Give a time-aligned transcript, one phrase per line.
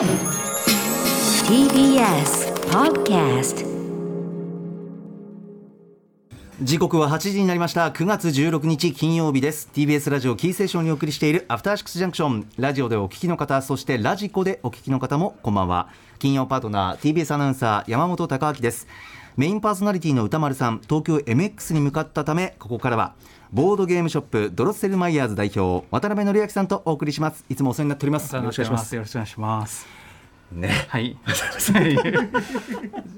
[0.00, 0.08] TBS
[2.70, 3.66] Podcast
[6.62, 7.90] 時刻は8時になりました。
[7.90, 9.68] 9月16日金曜日です。
[9.74, 12.48] TBS ラジオキーセーションにお送りしているアフターシックスジャンクション。
[12.56, 15.90] ラジオでお聞きの方そしてラジコでお聞きの方もこんばんは。
[16.18, 18.86] 金曜パートナー TBS アナウンサー山本貴明です。
[19.36, 23.14] メインパーソナリティの歌丸さん東京 MX に向かったためここからは
[23.52, 27.44] ボードゲームショップドロッセルマイヤーズ代表渡辺則明さんとお送りします。
[27.48, 28.32] いつもお世話になっております。
[28.36, 28.94] よろしくお願いします。
[28.94, 29.88] よろしくお願いします。
[30.52, 30.86] ね。
[30.86, 31.16] はい。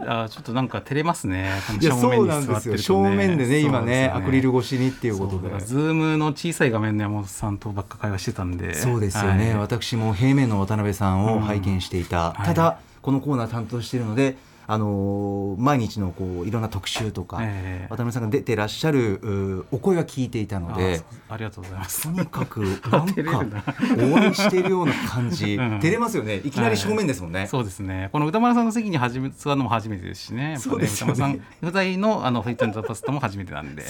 [0.01, 1.51] あ、ちょっとなんか照れますね。
[1.83, 5.51] 正面に座ってると正面でね今ねそうですアクリル越しにっていうことで。
[5.61, 8.73] ズームの小さい画面の山本さんとばっか会話してたんで。
[8.73, 9.59] そうですよね、はい。
[9.59, 12.47] 私も平面の渡辺さんを拝見していた、はい。
[12.47, 22.11] ただこのコーナー担当しているのであのー毎日のこういろんな特集とか、ええ渡辺さんが出てらっしゃるうお声は聞いていたのあでありがとうございますと。
[22.11, 23.65] にかく なんか
[23.99, 28.09] お会いしているような感じ、 うん照れますよねいきなり正面ですもんね、そうですね。
[28.13, 30.57] この歌丸さんの席に初め座るのも初めてですしね。
[30.57, 33.85] ね歌丸さん不在のあのフィットネスパスタも初めてなんで。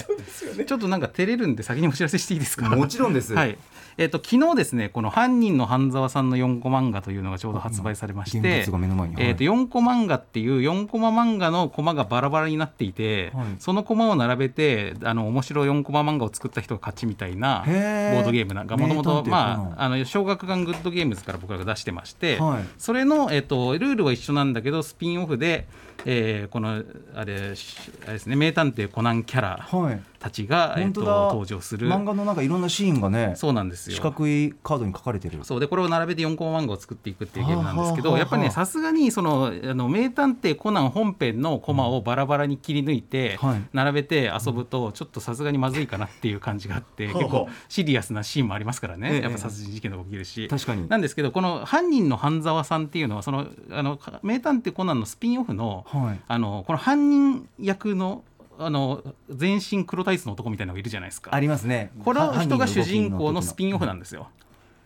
[0.66, 2.68] ちょっとなんか照れるんで先にお知らせしていいですか？
[2.70, 3.56] もちろんですはい。
[3.98, 8.62] えっ、と昨日ですねこの犯人の半沢さんの4コ漫画というのがちょうど発売されまして。
[8.66, 13.46] 物が目の前に、えー、と4コ漫画っていう4コマ漫画のコマがバラバラになっていて、はい。
[13.58, 22.64] そのコマを並べてあの面白い4コマ漫画を作った人が勝ちみたいなボードゲームなんかもともとまああの小学館グッドゲームズから僕らが出してまして、はい。
[22.78, 25.66] それの、えー、とルールは一緒なんだけどスピンオフで、
[26.04, 26.82] えーこの
[27.14, 30.02] あれしあれですね名探偵コナンキャラはい。
[30.22, 31.88] たちが、えー、と登場する。
[31.88, 33.96] 漫画のなんかいろんなシーンがねそうなんですよ。
[33.96, 35.40] 四角いカードに書かれてる。
[35.42, 35.60] そう。
[35.60, 43.62] でこれを並べて4コマ漫画を作っていくっていうゲームなんですけどやっぱりねさすがにそのあの名探偵コナン本編のコマをバラバラに切り抜いてはい。
[43.72, 49.00] 並べて遊ぶとちょっとさすがにまずいかなっていう感じがあってはあ結構シリアスなシーンもありますからええ。
[49.00, 50.46] ねやっぱ殺人事件とか起きるし。
[50.46, 50.88] 確かに。
[50.88, 56.20] なんですけどこの犯人の半沢さんっていうのはそのあの名探偵コナンのスピンオフのはい。
[56.26, 58.24] あのこの犯人役の
[58.58, 61.34] あの全身黒タイツの男みたいなのがいるじゃないですか。
[61.34, 61.40] あ。
[61.40, 61.90] りますね。
[62.04, 64.28] この人が主人公のスピンオフなんですよ。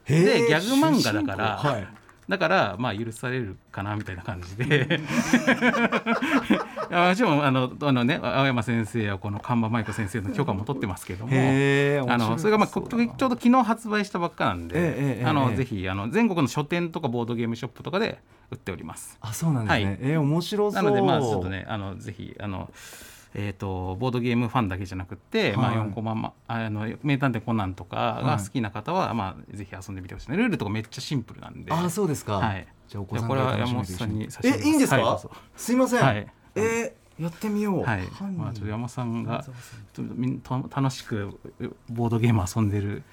[0.06, 1.88] でギャグ漫画だからはい
[2.28, 5.00] だからまあ許されるかなみたいな感じで。
[6.91, 11.32] もちろんあのあのね青山先生やこの神場舞子先生の許可も取ってますけども。
[11.32, 18.20] あのそれがまあこちょうど昨日発売したばっかなんで、ええええあのええぜひあの全国の書店とかボードゲームショップとかで
[18.50, 19.19] 売っております。
[19.20, 19.98] あそうなんですね、はい。
[20.00, 20.82] えー面白そう。
[20.82, 22.70] なのでまあちょっとねあのぜひあの
[23.38, 30.38] えー、とボードゲームファンだけじゃなくって、まあ、はい4コマ、まあの名探偵コナンとかが好きな方は、まあ、ぜひ遊んでみてほしいね。
[30.38, 31.70] ルールとかめっちゃシンプルなんで。
[31.70, 32.66] あそうですか、はい。
[32.88, 36.26] じゃあお子さんから山本さんにに差しえいいんですか、はいすいません、はい。
[36.54, 37.82] えーやってみよう。
[37.82, 38.02] はい。
[38.36, 39.42] まあ、ちょっと山本さんが
[39.94, 41.38] とみんた楽しく
[41.88, 43.04] ボードゲーム遊んでる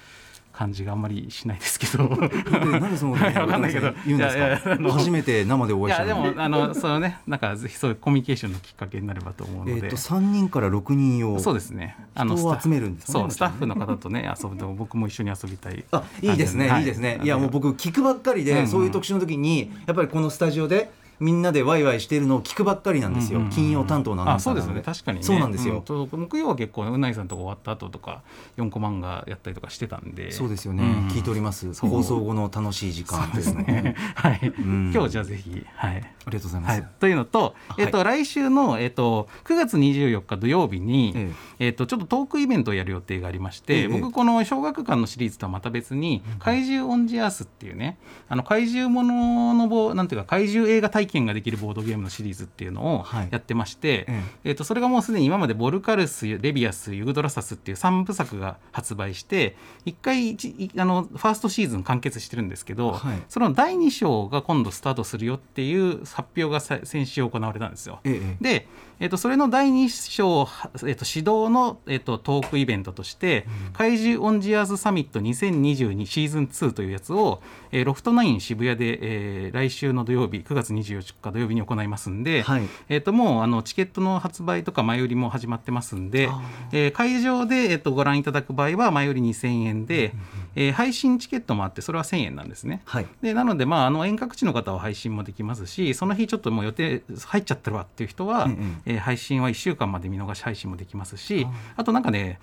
[0.53, 2.07] 感じがあんまりしないですけど。
[2.07, 3.91] でなんでそのはいわかんないけど。
[4.05, 4.37] 言うんですか？
[4.37, 6.35] いやいやあの初めて生でおいやで会いしたのに。
[6.35, 11.97] もあのそのねなんかぜひそういうコミュニケーションのきっかけになればと思うので、えっ、と三人から六人をそうですね。
[12.15, 12.63] 人をスタッフ。
[12.63, 15.83] 集めるんですねそう、スタッフの方とね、遊ぶと、僕も一緒に遊びたい。
[15.91, 16.83] あいいですね、、はい。
[16.83, 17.19] いですね。
[17.23, 17.27] い。
[17.27, 23.55] やもう僕聞くばっかりで、そういう特集の時にやっぱりこのスタジオでみんなでワイワイしてるのを聞くばっかりなんですよ、うんうんうん。
[23.55, 24.93] 金曜担当のアナウあ、ンサーなのそうですね。
[24.93, 25.23] 確かにね。
[25.23, 25.81] そうなんですよ、ん。
[25.83, 28.21] と木曜は結構、うないさんとか終わった後とか、
[28.55, 30.31] 四コマンガやったりとかしてたんで。
[30.31, 31.07] そうですよね、うん。
[31.07, 31.73] 聞いております。
[31.73, 33.95] 放送後の楽しい時間そうですね。
[34.15, 34.53] はい。
[34.61, 34.91] ん。
[34.93, 35.95] 今日じゃあぜひ、はい。
[35.95, 41.13] ありがとうございます、はい、というのと、えっと来週の、えっと、9月24日土曜日に、
[41.59, 41.69] ええ。
[41.69, 43.87] っと、ちょっとトークイベントをやる予定がありまして、ええ。
[43.87, 47.97] 僕この小学館のシリーズとはまた別に「怪獣オンジアース」っていうね
[48.29, 53.29] あの怪獣もののボなんていうか怪獣映画体験ができるボードゲームのシリーズっていうのをはい。
[53.31, 54.51] やってまして、ええ。
[54.51, 60.37] っとそれがもうすでに今まで「ボルカルス」「レビアス」「ユグドラサス」っていう3部作が発売して1回
[60.81, 63.23] あのファーストシーズン完結してるんですけど、はい。
[63.29, 67.99] その第2章が今度スタートするよっていう発表がさ先週行われたんですよ。
[68.03, 68.43] ええ。
[68.43, 68.67] で、
[69.03, 70.47] えっとそれの第2章、
[70.87, 77.41] えっと指導の、えっとトークイベントとして「怪獣オンジアーズサミット2022シーズン2」というやつを、
[77.73, 82.63] えーロフトナイン渋谷で、えー来週の土曜日9月24日土曜日に行いますんで、はい。
[82.87, 86.41] えっともうあのチケットの発売とか前売りも始まってますんであ、
[86.71, 90.13] えー会場で、えっとご覧いただく場合は前売り2000円で、
[90.55, 92.81] えー配信チケットもあってそれは1000円なんですね。
[92.85, 93.07] はい。
[93.21, 98.81] でなので、まあ、あの遠隔地の方は配信もできますしその日ちょっともう予定入っちゃってるわっていう人は、うんうん。
[98.85, 101.45] えー配信は1週間まで見逃し配信もできますし
[101.75, 102.39] あとなんかね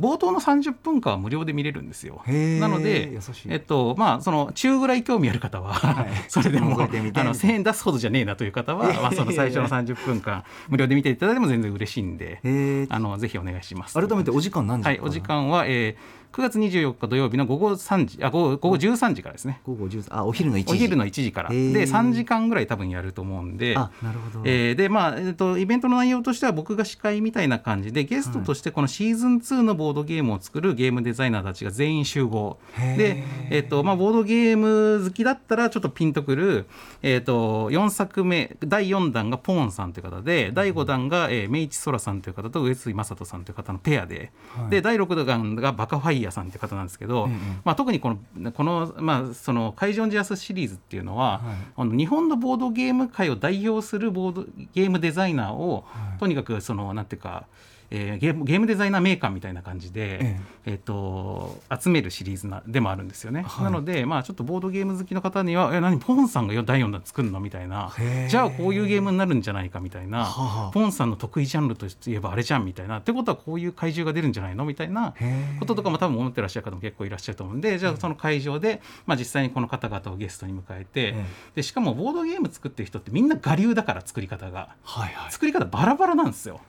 [0.00, 2.22] 冒頭の30分間は無料で見れるんですよ。
[2.26, 3.12] なので
[3.48, 6.06] えっとまあ、その中ぐらい興味ある方は、はい。
[6.28, 13.94] それでもあの1000円出すほどじゃねえなという方は、まあ、その最初の30分間無料で見ていただいても全然嬉しいんであのぜひお願いします。
[13.94, 19.60] 改めてお時間何時はい、お時間は、えー9月24日土曜日の午後3時あ午後午後13時からですね。
[19.64, 20.72] 午後10あお昼の1時。
[20.72, 21.50] お昼の1時から。
[21.50, 32.58] で3時間ぐらい多分やると思うんであなるほど、えーでまあえー、とイベントの内容としては僕が司会みたいな感じでゲストとしてこのシーズン2のボードゲームを作るゲームデザイナーたちが全員集合。
[32.76, 36.66] で、えーとまあ、ボードゲーム好きだったらちょっとピンとくる、
[37.02, 44.32] えー、と4作目第4弾がポーンさんという方で第5弾が、えー、明智空さんという方と上杉正人さんという方のペアで,、
[44.68, 47.28] で第6弾がバカファイヤーさんという方なんですけど、
[47.64, 51.42] まあ、特にこのこの,、まあ、その会場ジアスシリーズっていうのは、
[51.76, 55.84] あの日本のボードゲーム界を代表するボードゲームデザイナーを、
[56.18, 57.46] とにかくそのなんていうか、
[57.90, 60.74] えーゲームゲームデザイナーメーカーみたいな感じで、ええ。
[60.74, 63.64] っと集めるシリーズなでもあるんですよね、はい。
[63.64, 67.92] なので、まあ、ちょっとボードゲーム好きの方には「え何ポンさんが第4弾作るの?」みたいな。
[68.28, 72.98] じゃあこういうゲームになるんじゃないかみたいな、はあポンさんの得意ジャンルといえばあれじゃんみたいな。
[72.98, 75.14] ってことはこういう怪獣が出るんじゃないのみたいな。
[75.58, 81.24] こととかも多分思ってらっしゃる方も結構いらっしゃると思うんでじゃあその会場で、まあ、実際にこの方々をゲストに迎えて、え
[81.56, 84.74] でしかもボードゲーム作ってる人ってみんな我流だから作り方が。
[84.82, 85.32] はいはい。
[85.32, 86.60] 作り方バラバラなんですよ。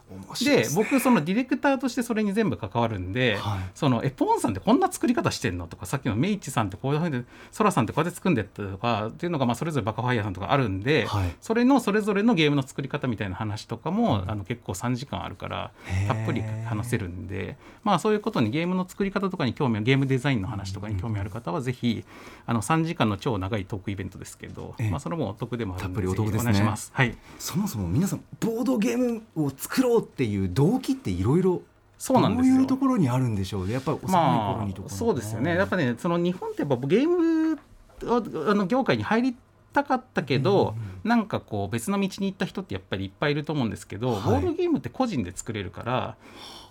[0.44, 0.64] でね。
[0.76, 3.60] 僕そのディレクターとしてそれに全部関わるんで、はい。
[3.76, 5.68] そのえポンさんってこんな作り方してんの？
[5.68, 11.36] とかさっきのメイチさんってこういうふうにソラさんってこうやって作んでったとかっていうのがまあそれぞれバカファイヤーさんとかあるんで、はい。
[11.42, 15.72] それのそれぞれのゲームの作り方みたいな話とかも、あの結構3時間あるから
[16.08, 22.04] たっぷり話せるんでまあそういうことにゲームの作り方とかに興味あるゲームデザインの話とかに興味ある方はぜひ
[22.48, 24.90] あの3時間の超長いトークイベントですけど、ええ。
[24.90, 26.90] まあそれもお得でもあるんでたっぷりお得でお願いします。
[26.94, 27.16] はい。
[27.38, 31.62] そもそも皆さんボードゲームを作ろうっていう動機っていろいろ
[31.98, 32.56] そうなんですよ。
[32.56, 33.74] どういうところにあるんでしょうね。
[33.74, 35.56] やっぱり幼い頃にとか、まあ、そうですよね。
[35.56, 37.60] やっぱねその日本ってやっぱゲーム
[38.04, 39.38] あの業界に入り
[39.72, 44.22] たかったけど、なんかこう別の道に行った人ってやっぱりいっぱいいると思うんですけど、はい。
[44.24, 46.16] ボードゲームって個人で作れるから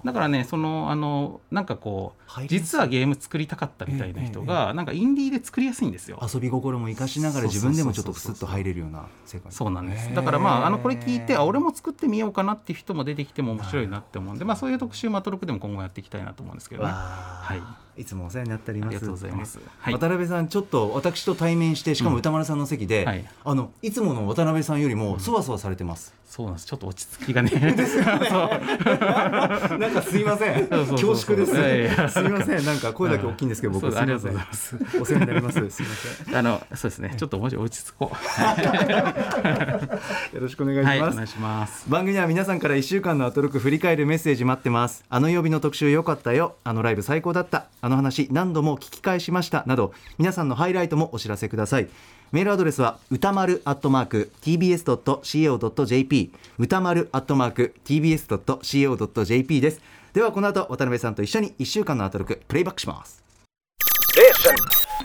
[0.05, 6.21] だからねそのあのなんかこう実はゲーム作りたかったみたいな人が、なんかインディーで作りやすいんですよ。
[6.21, 9.53] 遊び心も生かしながら自分でもちょっとプスッと入れるような世界。
[9.53, 10.15] そうなんです。
[10.15, 16.91] だからまああのこれ聞いてあ俺も作ってみようかなっていう人も出てきても面白いなって思うんで、まあ、そういう特集マトロクでも今後やっていきたいなと思うんですけどね。
[16.91, 18.01] はい。
[18.01, 18.89] いつもお世話になっております。
[18.89, 19.61] ありがとうございます。
[19.79, 19.95] はい。
[19.95, 23.25] 渡辺さんちょっと私と対面してしかも歌丸さんの席で、はい。
[23.45, 26.67] あのいつもの渡辺さんよりもそわそわされてます、そうなんです。
[26.67, 27.51] ちょっと落ち着きがね。
[27.63, 27.87] なんか
[30.03, 30.67] すいません。
[30.67, 31.53] 恐縮です。
[32.13, 32.65] すいません。
[32.65, 33.87] なんか声だけ大きいんですけど僕。
[33.87, 34.33] ありがません。
[34.33, 34.77] とうございます。
[35.01, 35.71] お世話になります。
[35.71, 37.15] すいませあのそうですね。
[37.17, 38.17] ちょっともうちょい落ち着こん よ
[40.41, 41.89] ろしくお願いうします、はいお願いします。
[41.89, 45.05] 番組では皆さんから1週間のアトロク振り返るメッセージ待ってます。
[45.09, 46.57] あの曜日の特集良かったよ。
[46.65, 47.67] あのライブ最高だった。
[47.81, 49.63] あの話何度も聞き返しました。
[49.69, 51.87] など皆さんのハイライトもお知らせください
[52.35, 59.81] メールアドレスは歌丸アットマーク tbs.co.jp 歌丸アットマーク tbs.co.jp です。
[60.13, 63.23] ではこの後渡辺さんと一緒に1週間のアトロクプレイバックします。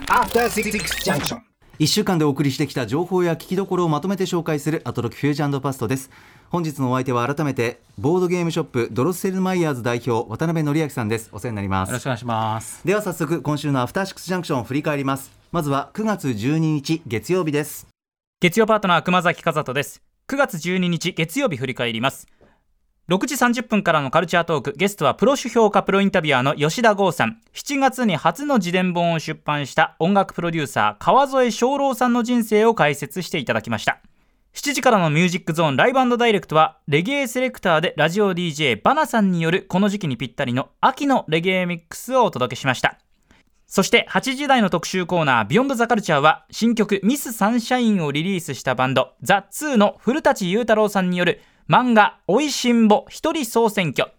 [0.08, 1.49] After 66 Junction.
[1.80, 6.10] 1週間でお送りしてきた情報や聞きどころをまとめて紹介するアトロクフュージョンパストです。
[6.50, 11.30] 本日のお相手は改めてボードゲームショップドロッセルマイヤーズ代表渡辺則明さんです。
[11.32, 11.88] お世話になります。
[11.88, 12.86] よろしくお願いします。
[12.86, 15.32] では早速今週のアフターシックスジャンクションを振り返ります。
[15.52, 17.88] まずは9月12日月曜日です。
[18.42, 20.02] 月曜パートナー熊崎和人です。
[20.30, 22.28] 9月12日月曜日振り返ります
[23.10, 24.72] 6時30分からのカルチャートーク。
[24.76, 27.40] ゲストはプロ主評価プロインタビュアーの吉田剛さん。
[27.52, 33.98] 7月に初の自伝本を出版した音楽プロデューサー川添翔郎さんの人生を解説していただきました。
[34.54, 43.00] 7時からのミュージックゾーン Live Direct はレゲエセレクターでラジオ DJ バナさんによるこの時期にぴったりの秋のレゲエミックスをお届けしました。
[43.66, 54.10] そして8時台の特集コーナー Beyond The Culture は新曲ミスサンシャインをリリースしたバンドザ・ツーの古舘佑太郎さんによる漫画おいしんぼ一人総選挙。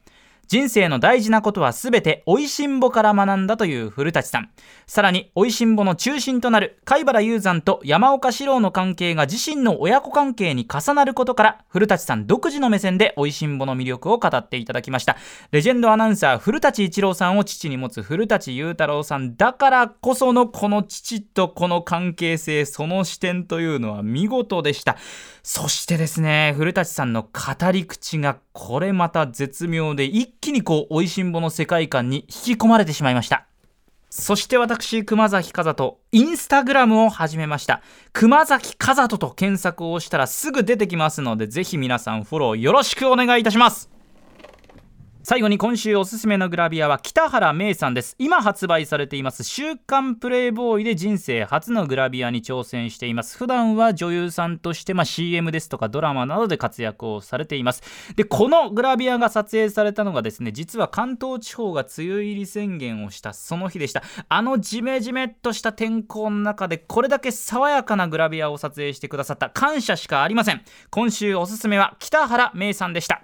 [0.51, 4.49] 人生の大事なことはすべておいしんぼから学んだという古舘さん。
[4.85, 15.15] さらにおいしんぼの中心となる海原雄山と山岡士郎の関係が自身の親子関係に重なることから古舘さん独自の目線でおいしんぼの魅力を語っていただきました。
[15.51, 24.97] レジェンドアナウンサー古舘一郎さんを父に持つ古舘雄太郎さんだからこそのこの父とこの関係性その視点というのは見事でした。
[25.43, 33.45] そしてですね古舘さんの語り口がこれまた絶妙で一気にこう美味しんぼの世界観に引き込まれてしまいました。
[34.09, 37.83] そして私熊崎風人インスタグラムを始めました。
[38.11, 43.91] 熊崎風人と検索をしたらすぐ出てきますのでぜひ皆さんフォローよろしくお願いいたします。
[45.23, 48.15] 最後に今週おすすめのグラビアは北原芽さんです。
[48.17, 49.43] 今発売されています。
[49.43, 53.37] 週刊プレイボーイで人生初のグラビアに挑戦しています。
[53.37, 57.83] 普段は女優さんとして、まあ、CM ですとかドラマなどで活躍をされています。
[58.15, 64.01] でこのグラビアが撮影されたのがですね実は関東地方が梅雨入り宣言をしたその日でした。
[64.27, 69.51] あのジメジメっとした天候の中でこれだけ爽やかなグラビアを撮影してくださった。
[69.51, 70.63] 感謝しかありません。
[70.89, 73.21] 今週おすすめは北原芽さんでした。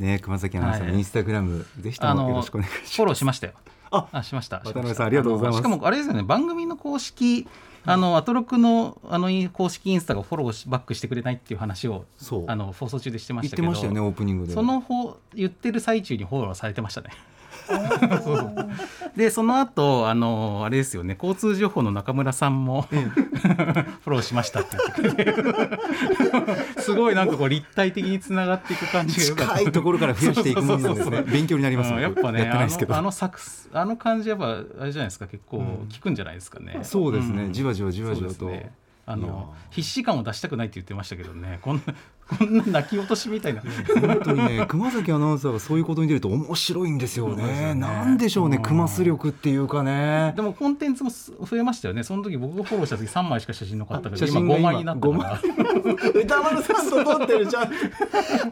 [0.00, 0.96] ね熊崎アナウンサー、はい。
[0.96, 2.96] インスタグラムぜひともよろしくお願いします。
[2.96, 3.52] フォローしましたよ。
[3.92, 4.60] あしました。
[4.64, 5.58] 渡辺さんありがとうございます。
[5.58, 7.46] しかもあれですよね番組の公式
[7.84, 12.44] あのアトロクのあの公式インスタがフォローしバックしてくれないっていう話をそう。
[12.48, 14.52] あの放送中でしてま言しけどったてましたよねオープニングで。
[14.52, 17.10] その方言ってる最中にフォローされてましたね。
[19.16, 25.32] でその後あのあれですよね交通情報の中村さんも、 フォローしましたって言ってくれ
[26.74, 29.46] てすごいなんかこう立体的につながっていく感じが。
[29.46, 31.22] 近いところから増やしていくものなんですね。
[31.22, 32.94] 勉強になりますうんやっぱねやってないですけど。
[32.94, 33.40] あのあの作
[33.72, 37.48] あの感じやっぱあれじゃないですか結構効くんじゃないですかね、そうですね。
[37.48, 37.52] ん。
[37.52, 38.50] じわじわじわじわと。
[39.06, 41.58] あの必死感を出したくないって言ってましたけどね。
[41.62, 41.94] こんな
[42.38, 43.62] こんな泣き落としみたいな。
[44.00, 47.74] 本当にね熊崎アナウンサーがそういうことに出ると面白いんですよそうですよね。
[47.74, 48.62] ねなんでしょうねうん。
[48.62, 50.32] 熊ス力っていうかね。
[50.36, 52.02] でもコンテンツもす増えましたよね。
[52.02, 55.40] その時僕がフォローした時3枚しか写真残ったけど写今5真が今枚になったから。
[56.20, 57.70] 歌丸さんと撮ってるじゃん。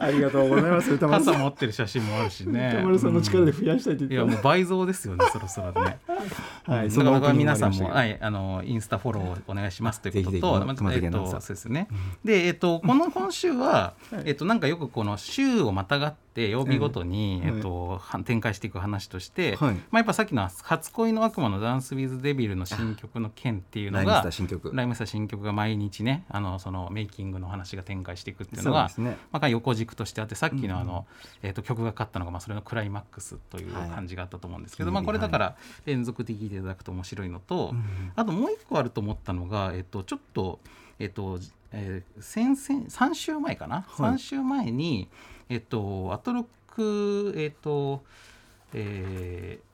[0.01, 0.93] ありがとうございます。
[0.93, 2.73] 歌丸さん傘持ってる写真もあるしね。
[2.75, 5.99] 歌丸さんの力で増やしたいってい言ってやもう倍増ですよねそろそろね。
[6.65, 10.41] はいだから皆さんも、はい、あのインスタフォローお願いしますということと、っ
[11.11, 11.89] と、そうですね。
[12.25, 13.68] で、えっと、この今週は、
[14.25, 17.57] えっと、なんかよくこの週をまたがって曜日ごとに、うん。
[17.57, 19.75] えっと、は展開していく話として、はい。
[19.75, 24.71] まあ、やっぱさっきの初恋の悪魔のダンスウィズデビルの新曲の件っていうのがー新曲。
[24.73, 28.91] ライムスター新曲が毎日ねあのそのメイキングの話が展開していくっていうのが
[29.33, 31.07] まあ、横軸としてあってさっきのあの、
[31.43, 33.91] えー、と曲がかかったのが、まあ、それのクライマックスというはい。
[33.91, 37.75] 感じがあったと思うんですけど、はいまあ、これだから連続的にいただくと面白いのと、
[38.15, 40.61] あともう一個あると思ったのが、えっとちょっと,、
[40.99, 41.39] えっと
[41.73, 44.13] えー先々3週前かな、はい。
[44.15, 45.09] 3週前に、
[45.49, 46.45] えっとアトロッ
[46.75, 48.03] ク、えっと
[48.75, 49.69] えー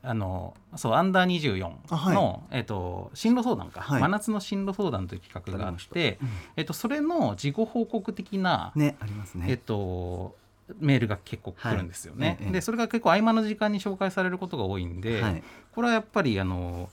[0.00, 2.14] あのそうアンダー24あはい。
[2.14, 4.00] の、えっと進路相談か、はい。
[4.00, 6.18] 真夏の進路相談という企画があって、
[6.56, 10.36] えっと、それの事後報告的な、ねありますえっねと、
[10.78, 12.38] メールが結構来るんですよね。
[12.52, 15.42] でそれが結構合間の時間に紹介されることが多いんで、はい。
[15.74, 16.88] これはやっぱりあの、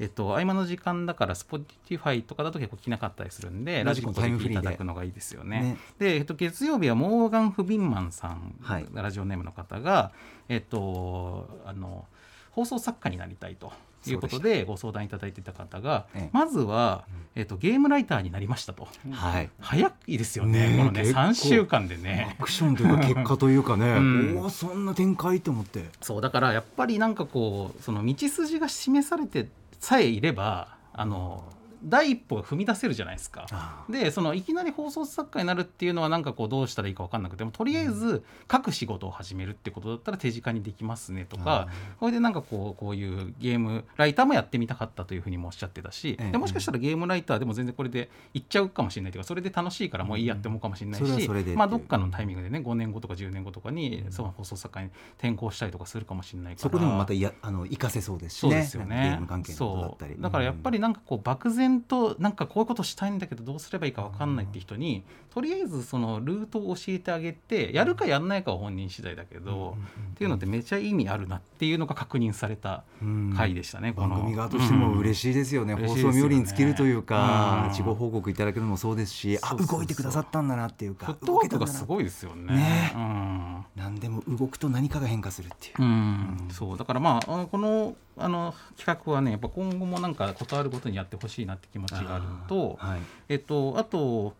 [0.00, 4.20] えっと、合間の時間だから Spotify とかだと結構聞けなかったりするんでララジコで。
[4.20, 5.60] 聞いていただくのがいいですよね。
[5.60, 5.76] ね。
[5.98, 8.86] で、えっと、月曜日はモーガン・フビンマンさん、はい。
[8.92, 10.12] ラジオネームの方が、
[10.48, 12.06] えっと、あの
[12.50, 13.72] 放送作家になりたいと
[14.06, 16.30] いうことでご相談いただいていた方が、ええ。
[16.32, 18.88] まずは、えっと、ゲームライターになりましたと。
[19.10, 19.50] はい。
[19.60, 22.36] 早いですよね、このね結構3週間でね。
[22.38, 24.38] アクションというか結果というかね、うん。
[24.38, 25.86] おおそんな展開と思って。
[26.00, 29.48] そうだからやっぱりなんかこうその道筋が示されて
[29.84, 31.44] さえいればあの
[31.84, 33.46] 第一歩が踏み出せるじゃないですか。
[33.50, 41.68] あでそのいきなり放送作家になるっていうのはなんかこうどうしたらいいか分かんなくてもとりあえず書く仕事を始めるってことだったら手近にできますねとか
[42.00, 46.32] それでなんかこうこういうゲームライターもやってみたかったというふうにもおっしゃってたしええ。
[46.32, 56.62] でもしかしたらゲームライターでも全然これでいっちゃうかもしれないというかそれで楽しいからもういいやって思うかもしれないしまあどっかのタイミングでね5年後とか10年後とかにその放送作家に転校したりとかするかもしれないから。
[56.62, 59.10] そこでもまたいやあの活かせそうですしそうねですよね。
[59.10, 60.14] ゲーム関係のことだったり。
[60.14, 60.22] そう。
[60.22, 69.76] だからやっぱりなんかこう漠然となんかこういうことしたいんだけどどうすればいいか分かんないって人にとりあえずそのルートを教えてあげてやるかやんないかは本人次第だけど
[70.12, 73.34] っていうのってめちゃ意味あるなっていうのが確認されたうん。
[73.36, 73.92] 回でしたね。
[73.92, 77.70] 番組側としても嬉しいですよね、放送冥利に尽きるというか、うん。
[77.70, 82.54] 自己報告いただけるのもそうですしあ動いてくださったんだなっていうかフットワークがすいごいですよね。
[82.54, 83.64] ねうん。
[83.76, 86.78] 何でも動くと何かが変化するっていう、うん、そう。
[86.78, 93.00] だからまあこのあの企画はねやっぱ今後もなんかことあるごとにやってほしいなって気持ちがあるのとはい。
[93.28, 94.34] えっと、あと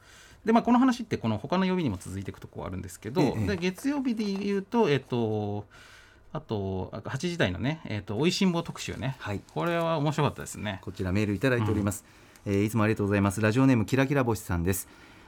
[0.45, 5.65] で、まあ、この話ってこの他の曜日にも続いていくところあるんですけど、ええで月曜日で言うと、えっと、
[6.33, 9.41] あとあ8時台のね「えっと、おいしんぼ特集ね」はい。
[9.55, 10.81] これは面白かったですね。
[10.83, 12.05] こちらメールいただいております、
[12.47, 13.41] えーいつもありがとうございます。
[13.41, 14.87] ラジオネームキラキラ星さんです。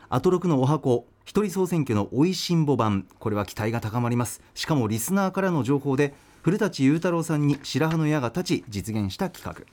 [0.09, 3.07] アトロクのお箱一人総選挙のおいしんぼ版。
[3.19, 4.43] これは期待が高まります。
[4.55, 6.15] しかもリスナーからの情報で
[6.47, 9.67] 古舘雄太郎さんに白羽の矢が立ち実現した企画。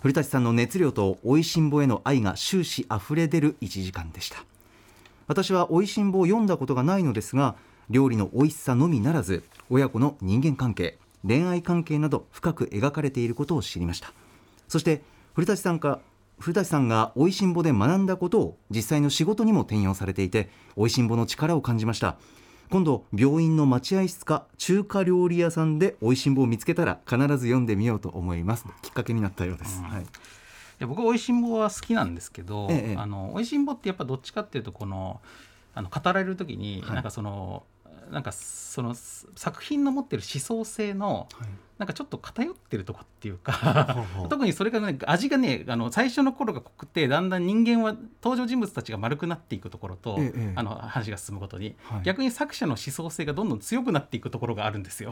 [0.00, 4.38] 古舘さんの熱量とおいしんぼへの愛が終始あふれ出る1時間でした。
[5.26, 7.56] 私はおいしんぼを読んだことがないのですが
[7.90, 10.96] 料理の美味しさのみならず親子の人間関係
[11.26, 14.14] 恋愛関係など深く描かれていることを知りました。
[14.66, 15.02] そして
[15.34, 16.00] 古舘さんか
[16.38, 22.16] 古舘さんがおいしんぼで学んだことを実際の仕事にも転用されていておいしんぼの力を感じました。
[22.70, 28.66] 今度病院の待合室か中華料理屋さんで美味しんぼを見つけたら必ず読んでみようと思います。
[28.82, 30.04] きっかけになったようです、はい、い
[30.78, 32.96] や僕おいしんぼは好きなんですけど、ええ。
[32.98, 35.20] あのおいしんぼってやっぱどっちかっていうとこの
[35.74, 36.94] あの語られる時に、はい。
[36.94, 37.62] なんかその
[38.10, 41.28] なんかその作品の持ってる思想性の
[41.78, 52.02] なんかちょっと偏ってるとこっていうか 特にそれがね味がねあの最初の頃が濃くてだんだん人間は登場人物たちが丸くなっていくところと、ええあの話が進むごとに、はい。
[52.02, 55.10] 逆に作者の思想性がどんどん強くなっていくところがあるんですよ。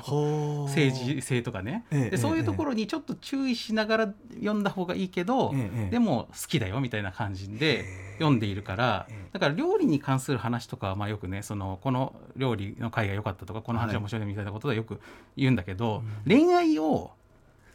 [0.66, 7.84] 政治性とかね、ええでそういうところにちょっと注意しながら読んだ方がいいけど、ええでも好きだよみたいな感じで
[8.18, 15.00] 読んでいるから、だから料理に関する話とかはまあよくねそのこの料理の回が良かったとかこの話が面白いみたいなことはよく
[15.36, 17.12] 言うんだけど、恋愛を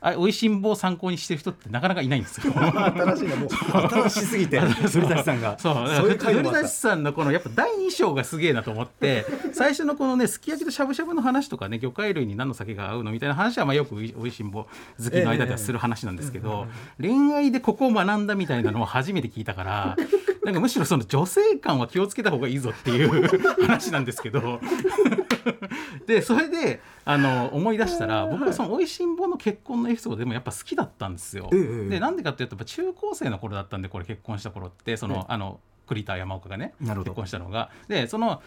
[0.04, 2.52] あ美味しんぼを参考にしてる人ってなかなかいないんですよ。
[2.58, 3.50] 新しいなもう。
[3.50, 4.60] 新しすぎて。
[4.60, 5.76] 古舘さんがそう。
[5.76, 16.66] 古舘さんのこのやっぱ第2章がすげえなと思って 最初のこのねすき焼きとしゃぶしゃぶの話とかね魚介類に何の酒が合うのみたいな話はまあよくおいおいしんぼ好きの間ではする話なんですけど、
[17.00, 19.98] 恋愛でここを学んだみたいなのを初めて聞いたから
[20.44, 23.28] なんかむしろその女性感は気をつけた方がいいぞっていう
[23.62, 24.60] 話なんですけど。
[26.08, 31.50] でそれであの思い出したら僕はそのおいしんぼの結婚のエピソードでもやっぱ好きだったんですよ。
[31.54, 37.70] ええでなんでかっていうとやっぱ中高生の頃だったんでこれ結婚した頃ってその、ええあの栗田山岡がね結婚したのが。
[37.90, 38.42] でその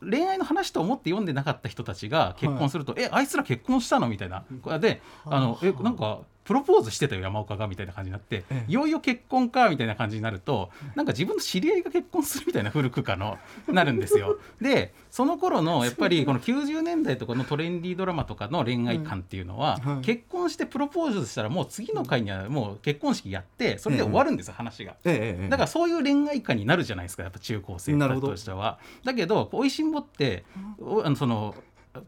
[0.00, 4.44] 恋愛の話と思って読んでなかった人たちが結婚すると「えあいつら結婚したの?」みたいな。
[4.78, 8.70] であのえなんかプロポーズしてたよ山岡がみたいな感じになって、ええ。
[8.70, 13.36] いよいよ結婚かみたいな感じになるとなんか自分の知り合いが結婚するみたいな古くかの
[13.66, 14.38] なるんですよ。
[14.62, 20.04] でその頃のやっぱりこの90年代とかのトレンディードラマとかの恋愛観っていうのは、うんはい。
[20.04, 24.94] 結婚してプロポーズしたらもう次の回にはもう結婚式やってそれで終わるんですよ、話が。
[25.04, 28.78] ええええだからそういう恋愛観になるじゃないですかやっぱ中高生としては。
[29.04, 30.44] だけどおいしんぼって
[30.78, 31.56] おあのその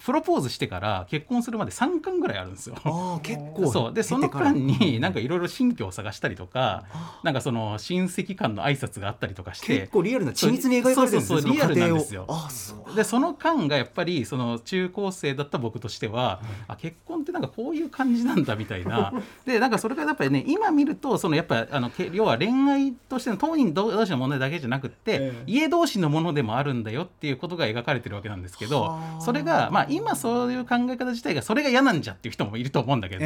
[0.04, 2.76] プロポーズしてから結婚するまで3巻ぐらいあるんですよ。
[2.85, 3.92] ああ結構そう。
[3.92, 6.85] でその間になんかいろいろ新居を探したりとか
[7.23, 12.26] なんかその親戚間の挨拶があったりとかして結構リアルな緻密に描かれてるんですねそうそうそうリアルなんですよ。
[12.50, 19.12] そでその間がやっぱりその中高生だった僕としては、あ結婚ってなんかこういう感じなんだみたいな。
[19.45, 25.42] でなんかそれがやっぱりね今見るとそのやっぱあのけ要は恋愛としての当人同士の問題だけじゃなくって、ええ。
[25.47, 29.20] 家同士のものでもあるんだよっていうことが描かれてるわけなんですけどはあ。
[29.20, 33.25] それがまあ今そういう考え方自体がそれが嫌なんじゃっていう人もいると思うんだけど、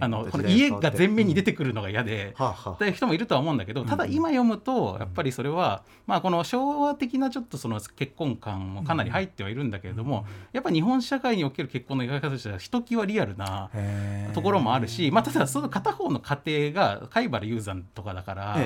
[0.00, 2.34] あのこの家が前面に出てくるのが嫌で。
[2.76, 13.70] っていう人もいるとは思うんだけどただ今読むとやっぱりそれは、まあ、この昭和的なちょっとその結婚観もかなり入ってはいるんだけれども、やっぱ日本社会における結婚の描き方としてはひときわリアルな
[14.34, 18.58] ところもあるし、まあ、ただその片方の家庭が貝原雄山とかだから、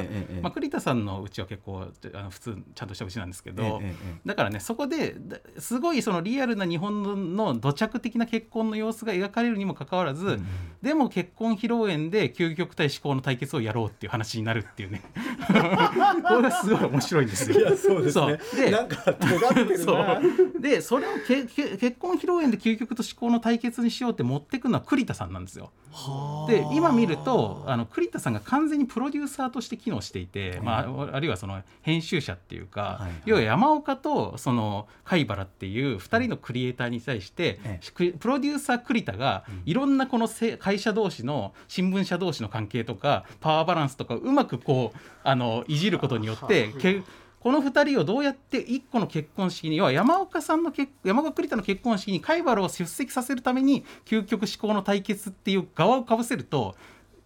[0.43, 3.81] まあ、栗田さんのうちは結構あの普通ちゃんとしたうちなんですけど。
[4.27, 7.17] だからねそこでだすごいそのリアルな日本の
[7.61, 10.47] 土着的な結婚の様子が描かれるにもかかわらず、ん
[10.83, 15.03] でも結婚披露宴で究極対思考の対決をやろうっていう話になるっていうね。
[15.47, 17.77] これがすごい面白いんですよ。
[17.77, 18.39] そうですね。
[18.57, 20.61] でなんか尖ってるそなう。
[20.61, 25.71] でそれをけけ結婚披露宴で究極と思考の対決にしようって持ってくのは栗田さんなんですよ。
[25.93, 26.51] はあ。
[26.51, 33.23] で今見るとあの栗田さんが完全にプロデューサーとして機能していて、まあ、あるいはその編集者っていうか、はいはい。
[33.27, 47.03] 要は山岡とその貝原っていう2人のクリエイターに対して、えくプロデューサー栗田がいろんなこのせ会社同士の新聞社同士の関係とかパワーバランスとかうまくこうあのいじることによってけ
[47.41, 56.77] この2人をどうやって一個の結婚式に要は山岡さんの結山岡栗田の結婚式に貝原を出席させるために究極思考の対決っていう側をかぶせると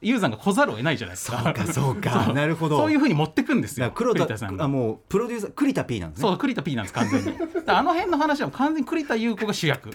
[0.05, 1.43] ユーザーが来ざるを得ないじゃないですか。
[1.43, 4.69] そうかそうかなるほどそういうふうに持ってくんですよ黒田さんがあ。
[4.69, 7.33] もうプロデューサー栗田 P なんですねそう栗田 P なんです完全に。
[7.67, 9.90] あの辺の話は完全に栗田優子が主役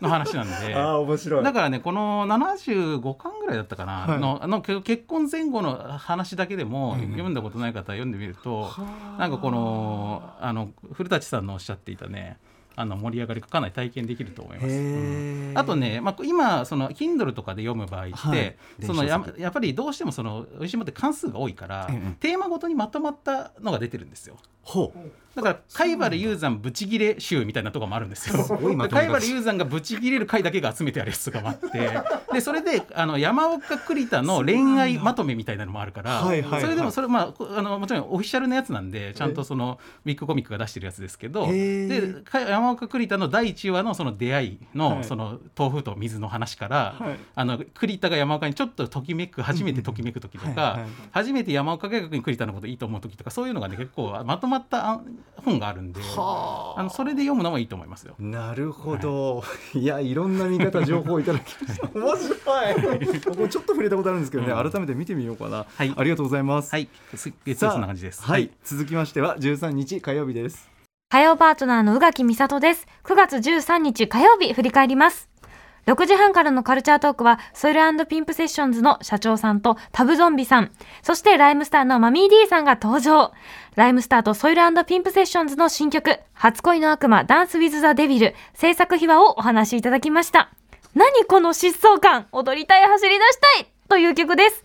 [0.00, 0.74] の話なんで。
[0.76, 8.70] ああ面白いだからねこの75巻ぐらいだったかな、はいのあのけ結婚前後の話だけでも、読んだことない方は読んでみると
[9.18, 12.38] なんかこのあの古舘さんのおっしゃっていたね
[12.80, 14.68] あの盛り上がりがかなり体験できると思います。
[14.68, 18.56] へえあとね、まあ、今その Kindle とかで読む場合って、はい。
[18.86, 24.36] そのややっぱりどうしてもそのおいしいものって関数が多いから、ええテーマごとにまとまったのが出てるんですよ。
[24.68, 24.98] ほう。
[25.34, 28.44] だから貝原雄山ブチギレ集みたいなとこもあるんですよ。
[28.90, 31.68] 貝原雄山がブチギレる回だけが集めてあるやつとかもあって。
[32.32, 36.62] でそれであの山岡栗田の恋愛まとめみたいなのもあるからはいはいはい。
[36.62, 44.58] それでもそれまあこあのもちろんオフィシャルなやつなんでちゃんとそのビッグコミックが出してるやつですけどでか山岡栗田の第1話のその出会いはい。
[44.74, 47.16] のその豆腐と水の話から、はい。
[47.34, 50.80] あの栗田が山岡にちょっとときめく初めてときめく時とか
[51.12, 55.00] 初めて山岡大学に栗田のこといいと思う時とかそういうのがね結構まとままったあ
[55.44, 56.80] 本があるんではあ。
[56.80, 58.14] あのそれで読むのもいいと思いますよ。
[58.18, 59.42] なるほど、
[59.74, 61.88] い、やいろんな見方情報をいただきました。
[61.94, 63.20] 面白い。
[63.20, 65.94] ここちょっと触れたことあるんですけどね、うん改めて見てみようかな、はい。
[65.96, 68.22] ありがとうございます、はい、す月曜さあそんな感じです。
[68.22, 70.68] はい、続きましては13日火曜日です。
[71.10, 72.86] 火曜パートナーの宇垣美里です。
[73.04, 75.37] 9月13日火曜日振り返ります。
[75.86, 80.70] 6時半からのカルチャートークは、ソイルピンプセッションズの社長さんとタブゾンビさん、
[81.02, 83.32] そしてライムスターのマミー D さんが登場。
[83.76, 90.50] ライムスターとソイルピンプセッションズの新曲、初恋の悪魔ダンスウィズザデビル制作秘話をお話しいただきました。
[90.94, 94.62] 何この疾走感踊りたい走り出したいという曲です。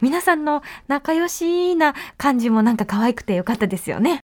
[0.00, 4.20] 皆さんの仲良しな感じもなんか可愛くてよかったですよね。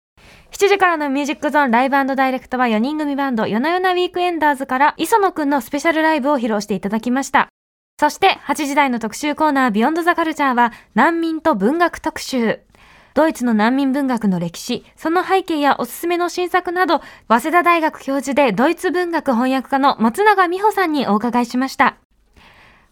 [0.50, 7.48] 7時からのミュージックゾーンライブダイレクトは4人組バンド夜な夜なウィークエンダーズから磯野くんのスペシャルライブを披露していただきました。
[8.00, 12.60] そして8時台の特集コーナービヨンドザカルチャーは難民と文学特集。
[13.14, 21.96] ドイツの難民文学の歴史、その背景やおすすめの新作など、早稲田大学教授でドイツ文学翻訳家の松永美穂さんにお伺いしました。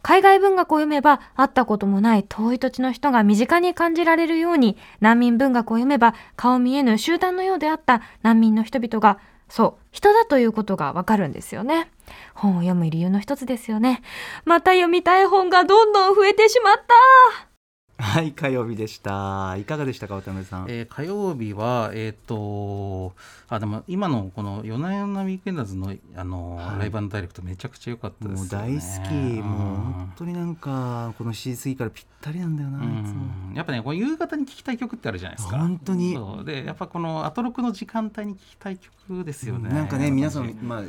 [0.06, 11.90] 海外文学を読めば会ったこともない遠い土地の人が身近に感じられるように難民文学を読めば顔見えぬ集団のようであった難民の人々がそう人だということがわかるんですよね。
[12.34, 14.00] 本を読む理由の一つですよね。
[14.44, 17.55] また読みたい本がどんどん増えてしまった。
[17.98, 19.56] はい火曜日でした。
[19.58, 23.14] いかがでしたか渡辺さん、えー火曜日は、えっ、と、
[23.48, 26.78] あ、でも今のこの夜な夜なウィークエンダーズの、あの、はい。
[26.80, 28.80] ライブダイレクトめちゃくちゃ良かったですもうよね。
[28.80, 33.52] 大好き、もう本当になんかこの7時過ぎからぴったりなんだよな、うん。
[33.54, 35.56] やっぱね、この夕方に聴きたい曲ってあるじゃないですか。
[35.56, 36.18] 本当に。
[36.44, 39.70] で、やっぱこのアトロクの時間帯に聴きたい曲ですよね。
[39.70, 40.82] なんかね皆さん私まあ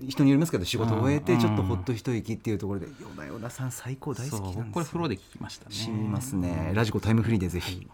[0.00, 5.74] 人によりますけど仕事を終えてうんちょっとほっと一息っていうところで「よなよなさん最高大好きなんですよ」これ風呂で聴きましたね。
[5.74, 6.72] しみますね。
[6.74, 7.86] ラジコタイムフリーでぜひ、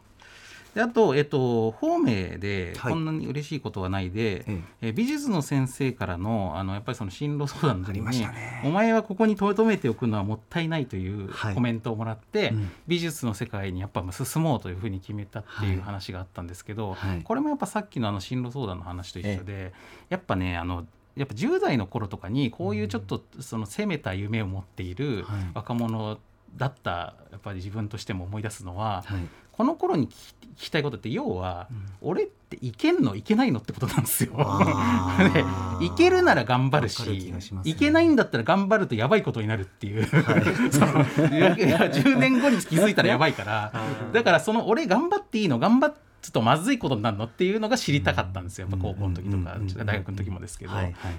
[0.75, 2.93] であと、えっと、方面ではい。
[2.93, 4.93] こんなに嬉しいことはないで、ええ。
[4.93, 8.63] 美術の先生からのあのやっぱりその進路相談の時ありまに、したね。
[8.65, 11.55] お前はここに留めておくのはもったいないというはい。
[11.55, 12.71] コメントをもらって、うん。
[12.87, 17.23] 美術の世界にやっぱ進もうというふうに決めたっていう話があったんですけど、はい。
[17.23, 19.73] これもやっぱさっきのあの進路相談の話と一緒で、
[20.11, 20.87] やっぱねあの
[21.19, 25.51] やっぱ10代の頃とかにこういうちょっとその攻めた夢を持っているはい。
[25.55, 26.19] 若者
[26.57, 29.21] だったやっぱり自分としても思い出すのは、はい。
[29.53, 31.69] この頃に聞き聞きたいことって要は、
[32.01, 33.15] 俺っていけんの？
[33.15, 33.61] いけないの？
[33.61, 34.33] ってことなんですよ。
[35.81, 37.61] いけるなら頑張るしね。
[37.63, 40.05] いけないんだったら頑張るとやばいことになるっていう、
[40.71, 43.73] そのいやいや10年後に気づいたらやばいから。
[44.13, 45.61] だからその俺頑張っていいの？
[45.61, 48.69] 頑張っちょっとまずいことになるのっていうのが知りたかったんですよ。
[48.71, 50.73] やっぱ高校の時とか大学の時もですけど、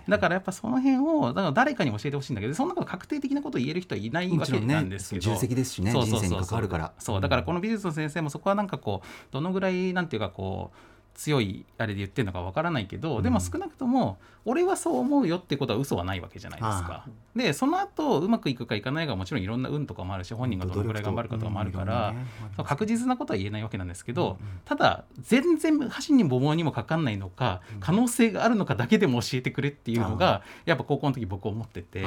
[0.08, 8.70] だからやっぱその辺をだから誰かに教えてほしいんだけどそんなこと確定的なことを言える人はいないわけなんですけど、重責ですしねそうそうそう人生に関わるからそうだからこの美術の先生もそこはなん。
[8.70, 10.78] かこうどのぐらいなんていうかこう
[11.20, 17.06] 強いあれで言ってるのかわからないけど、でも少なくとも俺はそう思うよってことは嘘はないわけじゃないですか。
[17.36, 22.16] でその後うまくいくかいかないかはもちろんいろんな運とかもあるし本人がどのぐらい頑張るかとかもあるから、
[22.56, 32.06] そう確実なことは言えないわけなんですけど、ただ全然箸にも棒にもかかんないのか可能性があるのかだけでも教えてくれっていうのがやっぱ高校の時僕思ってて。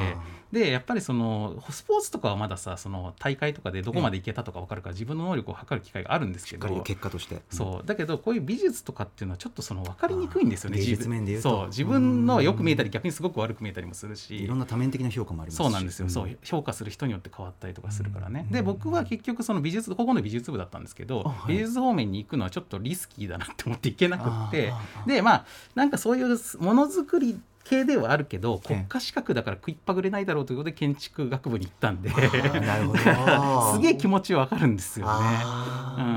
[0.52, 6.82] でやっぱりそのスポーツとかはまださその大会とかでどこまでいけたとか分かるから自分の能力を測る機会があるんですけど。
[6.82, 7.40] 結果として。
[7.50, 7.86] そう。
[7.86, 11.10] だけどこういう美術とかっていうのはちょっとその分かりにくいんですよね自分。
[11.10, 11.48] 面で言うと。
[11.48, 14.42] そう自分のはよく見えたり逆にすごく悪く見えたりもするし。
[14.42, 15.58] いろんな多面的な評価もありますし。
[15.58, 21.54] そうなんですよ、そうう評価する人によって変わったりとかするからね、で僕は結局その美術高校の美術部だったんですけど、あはい。
[21.54, 24.72] 美術方面に行くのはちょっとリスキーだなって思って行けなくって。
[25.06, 28.74] でまあなんかそういうものづくり系ではあるけどええ。
[28.74, 32.10] 国家資格だから食いっぱぐれないだろうということで建築学部に行ったんで。
[32.10, 33.72] あーなるほど。
[33.74, 35.12] すげえ気持ちわかるんですよね。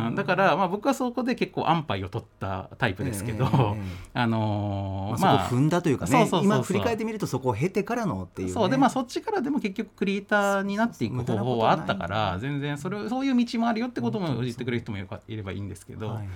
[0.08, 3.50] うん、だから、まあ、僕はそこで結構安牌を取ったタイプですけど、え
[4.20, 8.70] あのーまあ、踏んだというかね、今振り返ってみるとそこを経てからのっていう、ね、そう。
[8.70, 16.28] でまあそっちからでも結局クリエイターになっていく方法はあったから全然それをそういう道もあるよってことも言ってくれる人もいればいいんですけど、はいはい。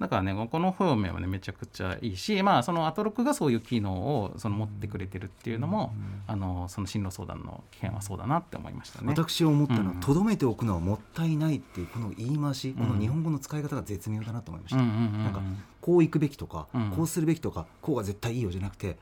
[0.00, 5.94] だからねこの方面はねめちゃくちゃいいしまあそのアトロックがそういう機能をその持ってくれてるっていうのも、
[6.26, 9.08] あのその進路相談の件はそうだなって思いましたね。
[9.08, 15.40] 私思ったのはうんとど、めておくのはもったいないっていうこの言い回し、この日本語の使い方が絶妙だなと思いました、うんうんうんうんなんか
[15.80, 16.90] こう行くべきとか、うん。
[16.90, 18.96] こうするべきとかこうが絶対いいよじゃなくて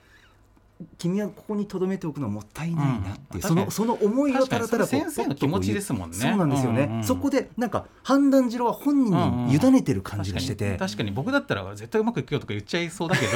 [0.98, 3.40] 君はここにとどめておくのはもったいないなっていう、うん。
[3.42, 6.16] そのその思いをたらたら先生の気持ちですもんね。
[6.16, 10.88] そうなんですよね、うんうんそこでなんか判断汁は本人に委ねてる感じがしてて、確かに。
[10.88, 13.32] 確かに僕だったら絶対うまくいくよとか言っちゃいそうだけど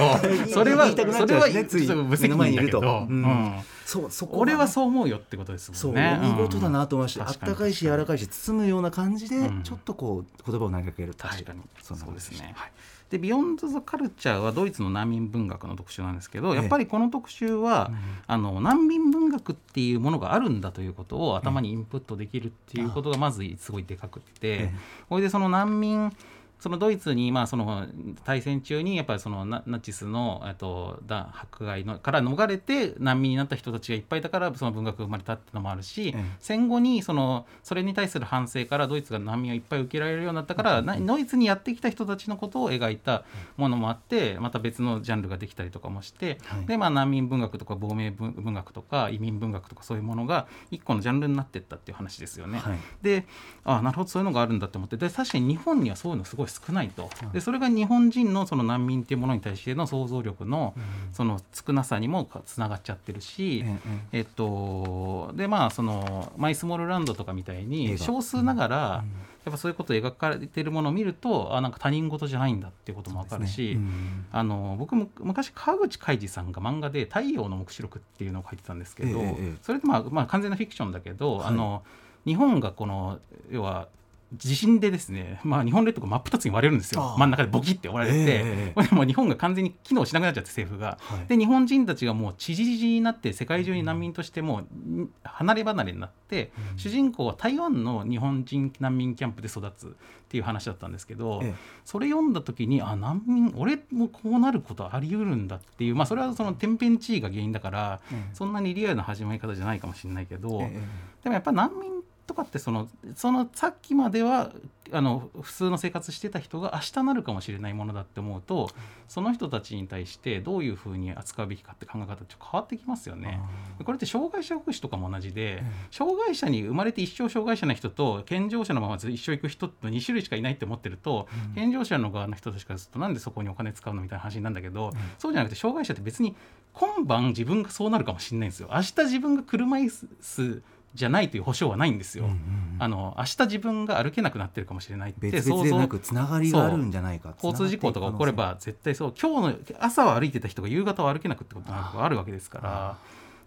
[0.52, 2.86] それは言いたくなそれはつい無責任だけ目の前にいるど、と。
[2.86, 3.22] うん。
[3.22, 3.54] うん。
[3.84, 6.18] そうそこが俺はそう思うよってことですそう、もんね。
[6.22, 7.28] 見事だなと思いまして、うん。
[7.28, 9.62] あったかいし柔らかいし包むような感じで、うん。
[9.62, 11.60] ちょっとこう言葉を投げかける確かに。
[11.82, 12.54] そうですね。
[12.56, 12.72] はい
[13.10, 16.60] で「ビヨンド・ザ・カルチャー」はドイツの難民文学の特集なんですけどええ。
[16.60, 17.90] やっぱりこの特集は、
[18.26, 24.74] あの難民文学っていうものがあるんだということを頭にインプットできるっていうことがまずすごいでかくって、え。
[25.08, 26.12] これでその難民
[26.60, 27.86] そのドイツにまあその
[28.24, 43.24] 大戦中にやっぱりそのナナチスのえっとだ迫害のから逃れて難民になった人たちがいっぱいいたからその文学が生まれたっていうのもあるし、ええ戦後にそのそれに対する反省からドイツが難民をいっぱい受けられるようになったから、なドイツにやってきた人たちのことを描いた
[43.56, 46.66] ものもあってまた別のジャンルができたりとかもして、はい。
[46.66, 52.58] でまあ、難民文学とか亡命文文学とか移民文学とかそういうものが一個のジャンルになっていったっていう話ですよね。
[52.58, 52.78] はい。
[53.02, 53.26] で
[53.64, 57.10] あなるほどそういうのがあるんだって思ってで確かに日本にはそういうのすごい少ないと。
[57.32, 60.74] でそれが日本人のその難民っていうものに対しての想像力の
[61.12, 63.78] その少なさにもつながっちゃってるし、え
[64.12, 67.98] ええっとでまあそのマイスモールランドとかみたい映に画。
[67.98, 69.04] 少数ながら、
[69.44, 74.26] やっぱそういうことを描かれてるものを見るとあなんか他人事じゃないんだっていうことも分かるし、うん。
[74.30, 79.56] あの僕も昔川口海二さんが漫画で「太陽の黙示録」っていうのを書いてたんですけど、ええええ。
[79.62, 81.46] それってまあ、まあ、完全なフィクションだけど、はい。
[81.48, 81.82] あの
[82.26, 83.18] 日本がこの
[83.50, 83.88] 要は
[84.34, 87.14] 地震でですね、まあ、日本列島が真っ二つに割れるんですよ。
[87.18, 88.34] 真ん中でボキって割れて、えええ
[88.70, 88.72] え。
[88.74, 90.98] これでもう日本が完全に機能しなくなっちゃって政府が。
[91.00, 99.90] はいで日本人たちがもう知事になって世界中に難民としてもうん離れ離れになって、主人公は台湾の日本人難民キャンプで育つっ
[100.28, 101.54] ていう話だったんですけど、ええ。
[101.84, 108.34] それ読んだ時にあ難民俺もこうなることあり得るんだっていうまあそれはその天変地異が原因だから、うん。
[108.34, 110.80] そんなにリアルな始まり方じゃないかもしれないけど、ええ。
[111.24, 111.97] でもやっぱ難民
[112.28, 114.52] とかってそのそのさっきまでは
[114.92, 118.70] あの普通の生活してた人が明日なるかもしれないものだって思うと
[119.08, 123.40] その人たちに対してどういうふうに扱うべきかって考え方って変わってきますよね。
[123.82, 136.36] これって障害者福祉とかも同じで、障害者に生まれて一生障害者の人と健常者のまま一生行く人と2種類しかいないって思ってると、健常者の側の人たちからするとなんでそこにお金使うのみたいな話なんだけど、そうじゃなくて障害者って別に
[136.74, 138.68] 今晩自分がそうなるかもしれないんですよ。
[138.72, 140.62] 明日自分が車椅子
[140.98, 142.24] じゃないという保証はないんですよ。
[142.24, 147.34] うんうんあの明日自分が歩けなくなってるかもしれないって別々でなくつながりがあるんじゃないか。
[147.34, 149.14] 交通事故とか起これば絶対そう。
[149.20, 152.96] 今日の朝は歩いてた人が夕方は歩けなくってことがあるわけですから。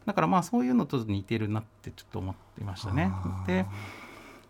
[0.06, 3.10] だからまあそういうのと似てるなってちょっと思ってましたね。
[3.48, 3.66] で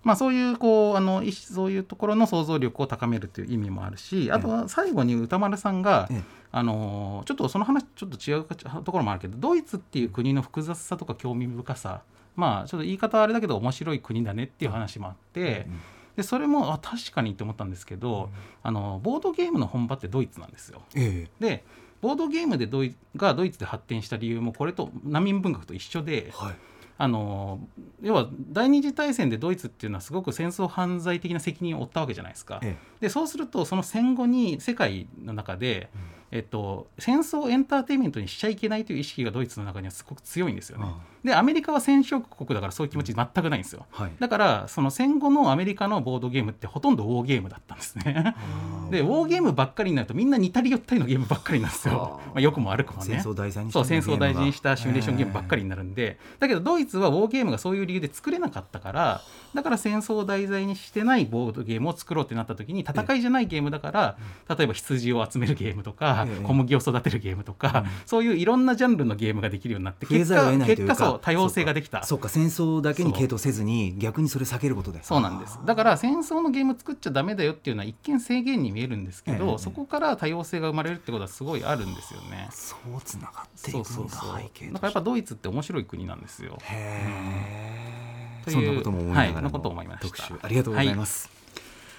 [0.04, 6.24] まあそういうこうあのそういうところの想像力を高めるという意味もあるしあとは最後に歌丸さんが、ええ。
[6.54, 8.44] あのちょっとその話ちょっと違う
[8.84, 12.02] ところもあるけどドイツっていう国の複雑さとか興味深さ
[12.36, 15.68] まあちょっと言い方はあれだけど面白い国だねっていう話もあって、
[16.16, 18.30] でそれもあ確かにって思ったんですけど、
[18.64, 20.82] あのボードゲームの本場ってドイツなんですよ。
[20.96, 21.32] ええ。
[21.40, 21.64] で
[22.02, 26.56] ボードゲームでドイがドイツで発展した理由もこれと難民文学と一緒ではい。
[26.98, 27.60] あの
[28.04, 32.60] 要は第二次大戦でドイツっていうのはすごく戦争犯罪的な責任を負ったわけじゃないですか。
[32.62, 35.90] えでそうするとその戦後に世界の中で、
[36.32, 40.86] えっと、戦争をエンターテインメントにしちゃいけないという意識がドイツの中にはすごく強いんですよね。
[41.24, 43.86] でアメリカは戦勝国だからそういう気持ち全くないんですよ。
[43.92, 48.36] はいだからその戦後のアメリカのボードゲームってほとんどウォーゲームだったんですね。
[48.90, 52.06] でウォーゲームばっかりになるとみんな似たり寄ったりのゲームばっかりなんですよ は。
[52.06, 53.06] あまあ、よくも悪くもね。
[53.06, 59.22] 戦争を題材にそう戦争を大事にしたシミュレーションゲームばっかりりになるんで、だけどドイツはウォーゲームがそういう理由で作れなかったから
[59.56, 64.18] だから戦争を題材にしてないボードゲームを作ろうってなった時に戦いじゃないゲームだから
[64.50, 70.94] 例えば羊を集めるゲームとかええ小麦を育てるゲームとか、そういういろんなジャンルのゲームができるようになって増えざるを得ないというか。
[70.94, 72.04] 結果そう多様性ができた。
[72.04, 72.30] そうか。
[72.30, 75.04] 戦争だけに傾倒せずに逆にそれ避けることで。
[75.04, 75.60] そうなんです。
[75.66, 79.58] だから戦争のゲーム作っちゃダメだよっていうのは一見制限に見えるんですけど、ええ。
[79.58, 82.48] そこから多様性が生まれるってことはすごいあるんですよね。
[82.52, 84.14] そうつながっていくそんだ。
[84.14, 84.40] うそうそう。
[84.40, 86.58] 背景とだからやっぱドイツって面白い国なんですよ。
[86.62, 90.08] へえそんなことも思いながらのはいそんなことを思いました。
[90.08, 91.30] 特集ありがとうございます、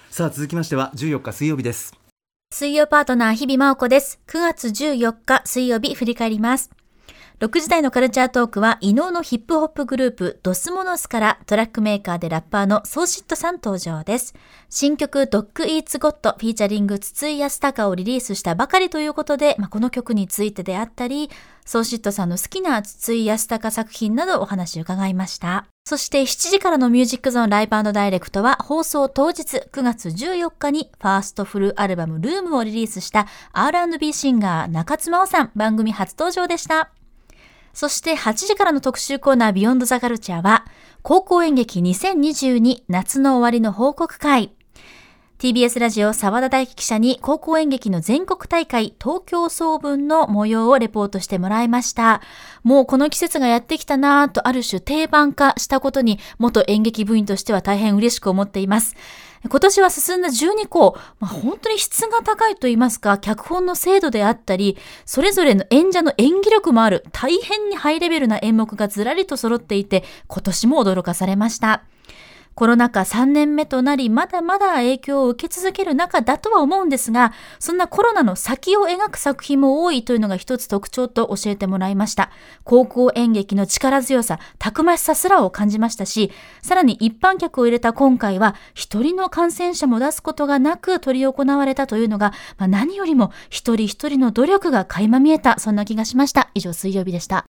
[0.09, 2.02] さあ続きましては14日水曜日です
[2.55, 4.19] 水曜パートナー日比麻音子です。
[4.27, 6.69] 9月14日水曜日振り返ります。
[7.39, 14.33] 6時台のカルチャートークは、異能のヒップホップグループ、 Dos Monos からトラックメーカーでラッパーの荘子it さん登場です。
[14.69, 21.29] 新曲、 Dog Eats God、featuring、筒井康隆をリリースしたばかりということで、まあ、この曲についてであったり、
[21.65, 25.65] 荘子it さんの好きな筒井康隆作品などお話を伺いました。
[25.85, 36.91] そして7時からのミュージックゾーンライブダイレクトは放送当日9月14日にファーストフルアルバム Room をリリースした R&B シンガー中津真央さん番組初登場でした。
[37.73, 40.65] そして8時からの特集コーナービヨンドザカルチャーは
[41.01, 44.53] 高校演劇2022夏の終わりの報告会。
[45.39, 52.21] TBS ラジオ沢田大樹記者に高校演劇の全国大会東京総文の模様をレポートしてもらいました。
[52.63, 58.95] もうこの季節がやってきたなぁとある種定番化したことに元演劇部員としては大変嬉しく思っています。
[59.49, 71.83] 今年は進んだ12校、まあ、本当に質が高いと言いますか、脚本の精度であったり、それぞれの演者の演技力もある、大変にハイレベルな演目がずらりと揃っていて、今年も驚かされました。
[72.55, 82.29] コロナ禍3年目となり、まだまだ影響を受け続ける中だとは思うんですが、そんなコロナの先を描く作品も多いというのが一つ特徴と教えてもらいました。
[82.63, 96.49] 高校演劇の力強さ、たくましさすらを感じましたし、さらに一般客を入れた今回は、一人の感染者も出すことがなく執り行われたというのが、まあ、何よりも一人一人の努力が垣間見えた、そんな気がしました。
[96.53, 97.45] 以上、水曜日でした。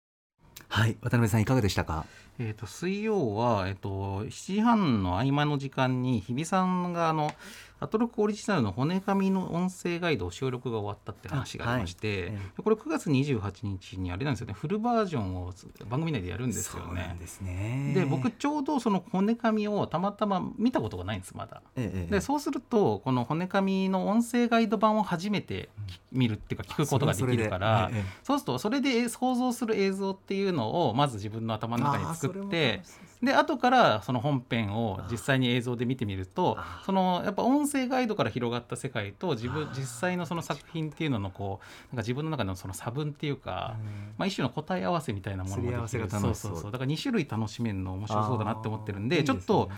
[0.69, 2.05] はい渡辺さんいかがでしたか？
[2.39, 7.33] えー、と水曜は、えー、と7時半の合間の時間に日比さんがあの
[7.81, 14.53] アトロックオリジナルの骨紙の音声ガイド収録が終わったって話がありまして、はいこれ9月28日にあれなんですよね。
[14.53, 15.53] フルバージョンを
[15.88, 17.17] 番組内でやるんですよね。
[17.19, 17.93] ですね。
[17.95, 21.62] で僕ちょうどその骨紙をたまたま見たことがないんですまだ。
[21.77, 22.11] ええええ。
[22.11, 32.83] でそうするとこの骨紙の音声ガイド版を初めてき見るっていうか聞くことができるからええそうするとそれで想像する映像っていうのをまず自分の頭の中に作って
[33.23, 41.61] で後からその本編を実際に映像で見てみるとそのやっぱ音声ガイドから広がった世界と自分実際のその作品っていうののこ
[41.93, 43.77] うなんか自分の中のその差分っていうか、
[44.17, 46.09] まあ、一種の答え合わせみたいなものもできる。
[46.09, 46.73] そうそうそう。
[46.73, 49.69] だから2種類楽しめるの面白そうだなって思ってるんであーちょっと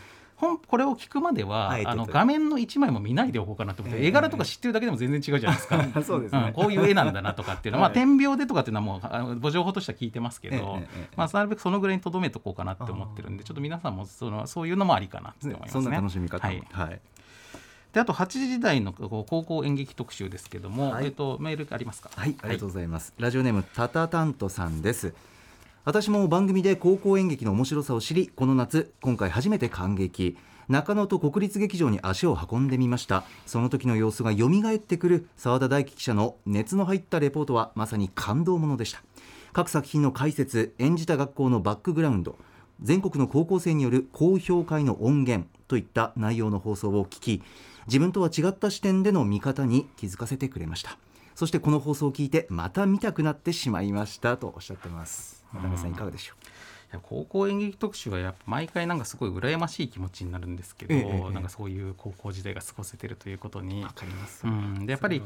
[0.40, 5.86] 本これを聞くまではあえてとあの画面の1枚も見ないでおこうかなと思って、ええ絵柄とか知ってるだけでも全然違うじゃないですか。
[6.02, 6.48] そうですね。
[6.48, 6.52] ん。
[6.52, 7.96] こういう絵なんだなとかっていうのは、 はい。
[7.96, 10.80] まあ、点描でとかっていうのはもうあのご情報としては聞いてますけど、
[11.16, 15.90] まあ、なるべくそのぐらいにとどめとこうかなって思ってるんでちょっと皆さんもそのそういうのもありかなって思いますね。
[15.90, 16.52] 楽しみ方も。
[16.52, 16.64] はい。
[16.70, 17.00] はい。
[17.92, 21.06] であと8時台のこう高校演劇特集ですけども、はい。
[21.06, 22.10] えっと、メールありますか？
[22.14, 23.12] はい、ありがとうございます。
[23.18, 25.12] ラジオネームタタタントさんです。
[25.86, 30.36] 私も番組で高校演劇の面白さを知り、この夏今回初めて感激。
[30.68, 33.24] 中野と国立劇場に足を運んでみました。
[33.46, 39.02] その時の様子が蘇ってくる澤田大樹記者の熱の入ったレポートはまさに感動ものでした。
[39.54, 42.36] 各作品の解説演じた学校のバックグラウンド
[42.82, 47.42] 全国の高校生による高評会の音源といった内容の放送を聞き
[47.86, 50.98] 自分とは違った視点での見方に気づかせてくれました。
[51.40, 55.42] そしてこの放送を聞いてまた見たくなってしまいましたとおっしゃってます。
[55.54, 56.36] 渡辺さんいかがでしょい
[56.92, 64.46] や高校演劇特集はやっぱ毎回なんかすごい羨ましい気持ちになるんですけど、ええええなんかそういう高校時代が過ごせてるということにうわかります。
[64.46, 65.22] うん、でやっぱり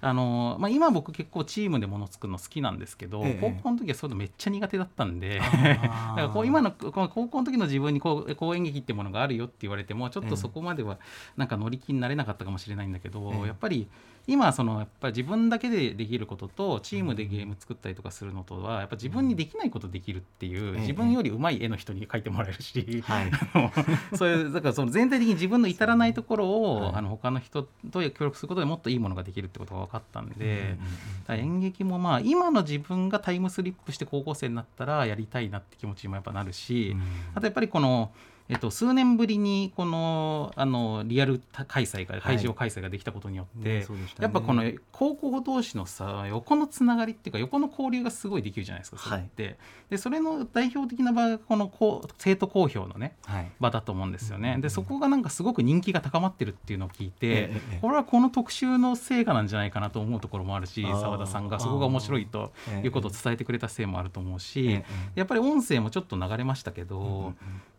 [0.00, 10.98] あの、まあ、今僕結構チームでもの作るの好きなんですけど、ええ高校の時はそういうのめっちゃ苦手だったんで だからこう今の高校の時の自分にこう高演劇ってものがあるよって言われてもちょっとそこまでは
[11.36, 13.46] なんか乗り気になれなかったかもしれないんだけど、ええ。
[13.48, 13.88] やっぱり
[14.26, 23.30] 今そのやっぱり自分だけでできることとチームでゲーム作ったりとかするのとはやっぱ自分にできないことできるっていう、ええ自分より上手い絵の人に描いてもらえるし、はい。
[24.16, 30.76] そういうだからその全体的に自分の至らないところを、はいあの他の人と協力することでもっといいものができるってことが分かったんで、
[31.28, 36.96] 演劇もまあ今の自分がタイムスリップして高校生になったらやりたいなって気持ちにもやっぱなるし、
[37.34, 38.12] あとやっぱりこの、
[38.52, 44.24] えっと、数年ぶりにこのあのリアル開催が会場開催ができたことによって、ねそうでしたね。
[44.24, 49.56] やっぱこの高校同士のさ横のつながりっていうか横の交流がすごいできるじゃないですかそれって、
[49.88, 53.50] でそれの代表的な場がこのこう生徒公表のねはい。
[53.58, 54.58] 場だと思うんですよね。
[54.60, 62.86] でそこがなんかすごく人気が高まってるっていうのを聞いて、これはこの特集の成果なんじゃないかなと思うところもあるし澤田さんがそこが面白いとええ。
[62.86, 64.84] いうことを伝えてくれたせいもあると思うし、ええ。
[65.14, 67.34] やっぱり音声もちょっと流れましたけど、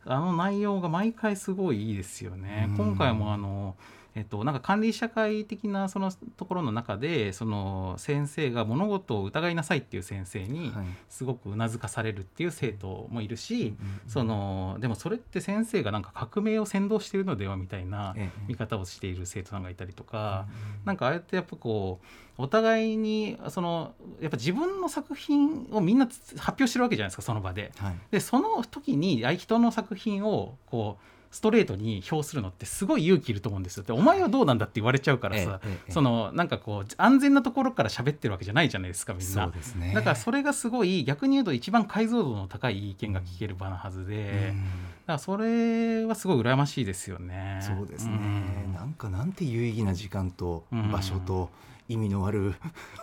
[0.06, 2.68] あの内容が毎回すごいいいですよね。
[2.70, 3.76] うん今回もあの
[4.16, 10.86] えっと、なんか管理社会的なそのところの中でその先生が物事を疑いなさいっていう先生にはい。
[11.10, 13.76] すごくうなずかされるっていう生徒もいるし、
[14.08, 18.44] そのでもそれって先生がなんか革命を先導しているのではみたいなええ。
[18.48, 20.48] 見方をしている生徒さんがいたりとか、
[20.78, 27.72] うんなんかああやってやっぱこうお互いにそのやっぱ自分の作品をみんなつ発表してるわけじゃないですかその場で。
[27.78, 27.96] はい。
[28.12, 33.84] でその時にあ人の作品をこうストレートに評するのってすごい勇気いると思うんですよ。
[33.84, 39.52] でお前はどうなんだって言われちゃうからさ、そのなんかこう安全なところから喋ってるわけじゃないじゃないですかみんなそう。
[39.52, 44.64] ですねだからそれがすごい逆に言うと一番解像度の高い意見が聞ける場なはずで、うん
[45.04, 47.60] だからそれはすごい羨ましいですよね。
[47.62, 51.50] そうですね、うんなんかなんて有意義な時間とうん場所と
[51.90, 52.54] 意味のある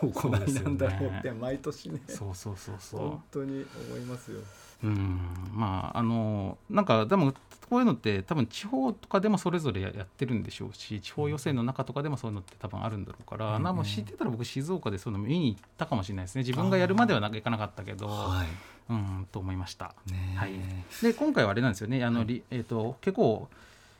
[0.00, 3.22] 行いなんだろうって毎年ねそうそうそうそう本。
[3.30, 4.38] 当に思いますよ。
[4.82, 5.20] うん
[5.52, 7.34] まああのなんかでも
[7.70, 16.40] こういうのって多分地方とかでもそれぞれやってるんでしょうし地方予選の中とかでもそういうのって多分あるんだろうから、うんなもう知ってたら僕静岡でそういうの見に行ったかもしれないですね。
[16.40, 18.44] 自分がやるまではなんか行かなかったけど、は
[18.88, 19.94] うんと思いました。
[20.34, 20.52] はい。
[21.00, 22.04] で今回はあれなんですよね。
[22.04, 23.48] あの、りえー、と結構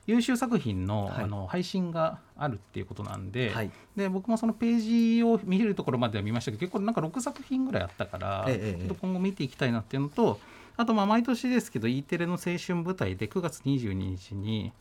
[0.09, 1.25] 優秀作品の,、はい。
[1.25, 3.71] あの配信があるっていうことなんで,、はい。
[3.95, 10.41] で僕もそのページを見れるところまでは見ましたけど結構なんか6作品ぐらいあったから、ええ今後見ていきたいなっていうのと
[10.77, 14.73] あとまあ毎年ですけど E テレの青春舞台で9月22日に、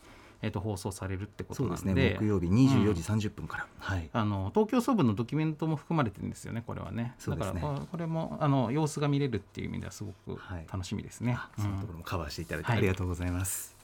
[0.42, 2.16] えっと放送されるってことそうですなんでね。
[2.18, 4.08] 木曜日24時30分から、はい。
[4.12, 7.14] あの東京総部のドキュメントも含まれてるんですよねこれはね。
[7.18, 7.60] そうですね。
[7.60, 10.66] だからここれもあの様子が見れるっていう意味ではすごくはい。
[10.72, 12.78] 楽しみですね、あそのところもカバーしていただいてはい。
[12.78, 13.76] ありがとうございます、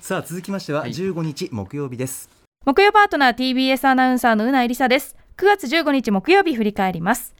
[0.00, 0.90] さあ続きましてははい。
[0.90, 2.30] 15日木曜日です、
[2.64, 5.16] 木曜パートナー TBS アナウンサーのうないりさです。
[5.36, 7.34] 9月15日木曜日振り返ります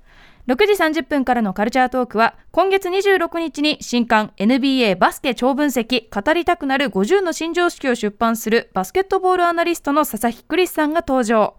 [0.49, 11.57] 6時30分からのカルチャートークは今月26日に新刊 NBA バスケ超分析語りたくなる50の新常識を出版するバスケットボールアナリストの佐々木クリスさんが登場。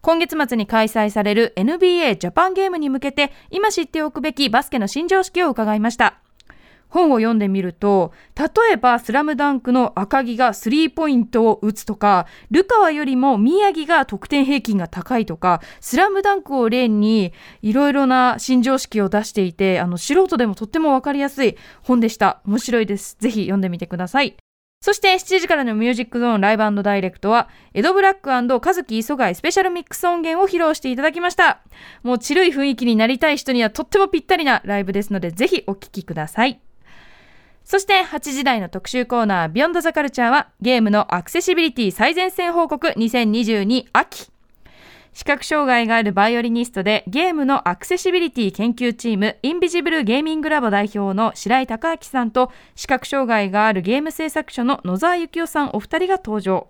[0.00, 6.20] 今月末に開催される NBA ジャパンゲームに向けて今知っておくべきバスケの新常識を伺いました。
[6.88, 17.32] 本を読んでみると例えば「スラムダンクの赤木がスリーポイントを打つとかルカワよりも宮城が得点平均が高いとか「スラムダンクを例に
[17.62, 24.36] いろいろな新常識を出していてあの素人でもとっても分かりやすい本でした面白いですぜひ読んでみてください
[24.80, 31.62] そして7時からのミュージックゾーンライブダイレクトは、エドブラック和樹磯貝スペシャルミックス音源を披露していただきました。
[32.04, 36.60] もうチルい雰囲気になりたい人にはとってもぴったりなライブですので、ぜひお聴きください。
[37.68, 44.30] そして8時台の特集コーナービヨンドザカルチャーはゲームのアクセシビリティ最前線報告2022秋。
[45.12, 56.68] 視覚障害があるバイオリニストでゲームのアクセシビリティ研究チームインビジブルゲーミングラボ代表の白井孝明さんと視覚障害があるゲーム制作所の野沢幸雄さんお二人が登場。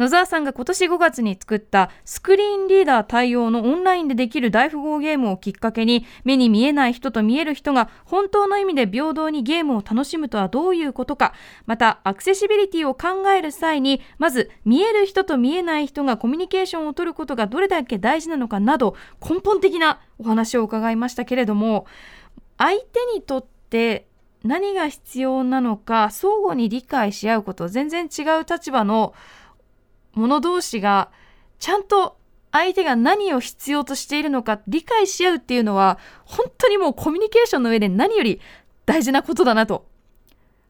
[0.00, 11.34] 野沢さんが今年5月に作ったスクリーンリーダー対応のオンラインでできる大富豪ゲームをきっかけに目に見えない人と見える人が本当の意味で平等にゲームを楽しむとはどういうことか
[11.66, 21.84] またアクセシビリティを考える際にまず見える人と見えない人がコミュニケーションを取ることがどれだけ大事なのかなど根本的なお話を伺いましたけれども
[22.56, 24.06] 相手にとって
[24.44, 29.12] 何が必要なのか相互に理解し合うこと全然違う立場の
[30.12, 31.10] 者同士が
[31.58, 32.16] ちゃんと
[32.52, 38.40] 相手が何を必要としているのか理解し合うっていうのは本当にもうコミュニケーションの上で何より
[38.86, 39.86] 大事なことだなと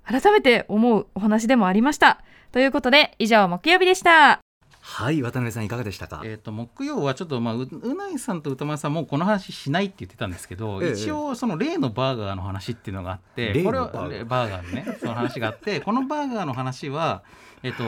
[0.04, 2.22] 改めて思うお話でもありました。
[2.52, 4.40] ということで以上木曜日でした。
[4.82, 6.22] はい渡辺さんいかがでしたか？
[6.24, 17.22] えー、と木曜はちょっと、まあ、ううないさんと歌丸さんもこの話しないって言ってたんですけど、ええ一応その例のバーガーの話っていうのがあって例のこれはバーガーバーガーのねその話があってこのバーガーの話は、
[17.62, 17.84] えっと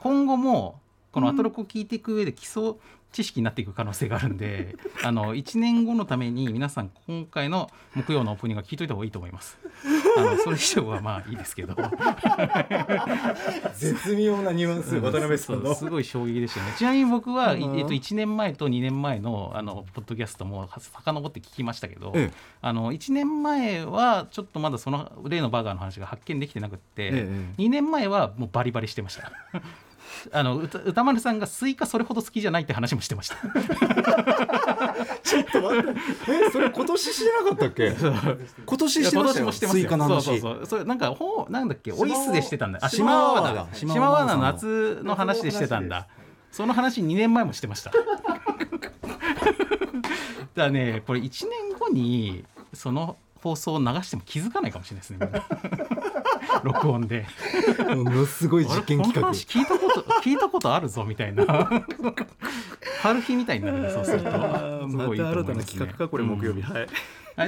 [0.00, 0.80] 今後も
[1.12, 2.74] このアトロクを聞いていく上で基礎
[3.12, 9.58] 知識になっていく可能性があるんで あの1年後のために皆さん今回の木曜のオープニングは聞いといた方がいいと思います。
[10.18, 11.74] あのそれ以上はまあいいですけど。
[13.74, 15.00] 絶妙なニュアンス
[15.38, 16.74] そうすごい衝撃でしたね。
[16.76, 22.36] ちなみに僕は、えっと、1年前と2年前のあのポッドキャストも遡って聞きましたけど、ええ。
[22.60, 27.54] あの1年前はちょっとまだその例のバーガーの話が発見できてなくって、ええ。
[27.58, 29.32] 2年前はもうバリバリしてました
[30.32, 33.36] あの歌歌丸さんがスイカそれほど好きじゃないって話もしてました。
[35.22, 36.00] ちょっと待って。
[36.46, 37.92] えそれ今年してなかったっけ？
[38.66, 39.72] 今年して今ましたよ。
[39.72, 40.14] スイカの話。
[40.14, 40.66] よそうそうそう。
[40.66, 41.92] それなんかほうなんだっけ？
[41.92, 42.78] オイスでしてたんだ。
[42.82, 46.08] あ島島ワーナだだ島ワーナの夏の話でしてたんだ。
[46.50, 47.92] その話2年前もしてました。
[50.54, 52.44] だねこれ1年後に
[52.74, 55.18] その放送を流しても気づかないかもしれないですね
[56.64, 57.26] 録音で。
[57.94, 59.30] ものすごい実験企画。
[59.30, 61.44] 聞いたこと聞いたことあるぞみたいな。
[63.02, 64.88] 春日みたいになるねそうすると。
[64.88, 66.38] すごいいいと思いますねうん。
[66.62, 66.88] はいはい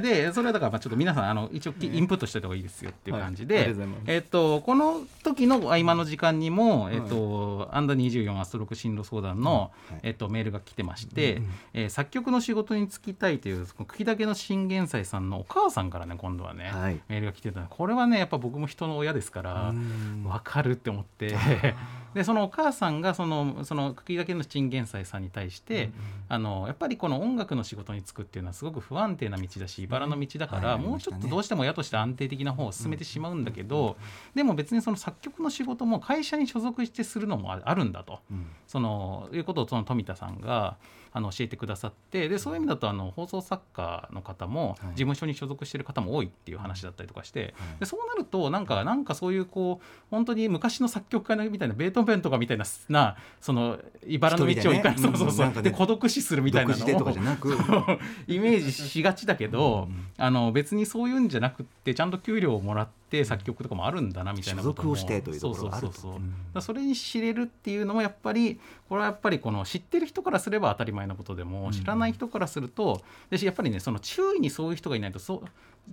[0.01, 3.74] でそれはだからまあちょっと皆さんあの一応きインプットしておいた方がいいですよっていう感じで、はい。
[4.07, 10.01] えっとこの時の合間の時間にも、えっとアンダー24アストロク進路相談の、はい。
[10.05, 17.01] えっとメールが来てまして、えー作曲の仕事に就きたいという茎だけの信玄斎さんのお母さんからね今度はね、はい。
[17.09, 17.62] メールが来てた。
[17.62, 20.24] これはねやっぱ僕も人の親ですからうん。
[20.24, 21.34] 分かるって思って。
[22.14, 25.91] でそのお母さんがそのその茎だけの信玄斎さんに対して、
[26.28, 33.97] あのやっぱりこの音楽の仕事に就くっていうのはすごく不安定な道だし茨の道だから、はいもうちょっとどうしても親として安定的な方を進めてしまうんだけど、
[34.35, 38.20] でも別にその作曲の仕事も会社に所属してするのもああるんだと。
[38.31, 40.76] うんそのいうことをその富田さんが
[41.13, 44.91] あの教えてくださってでそういう意味だとあの放送作家の方もはい。
[44.91, 47.81] 事務所に所属している方も多いっていう話だったりとかして、はい。
[47.81, 55.09] でそうなるとなんかなんかそういうこう本当に昔の作曲家みたいなベートーベンとかみたいななその茨の道を行かない、でね。
[55.09, 55.71] そうそうそう、うんなんかね。
[55.71, 57.57] で孤独死するみたいなのをじゃなく。
[58.27, 64.95] イメージしがちだけど、うんあの別にそういうんじゃなくってちゃんと給料をもらって作曲とかもあるんだなみたいなことも。
[64.95, 65.93] 所属をしてというところがあると。
[65.95, 66.63] そうそうそうそう。
[66.63, 75.45] それに知れるっていうのもやっぱりこれはやっぱりこの知ってる人からすれば当たり前のことでも知らない人からするとでやっぱりねその周囲にそういう人がいないとそ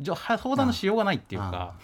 [0.04, 1.76] 相談のしようがないっていうか。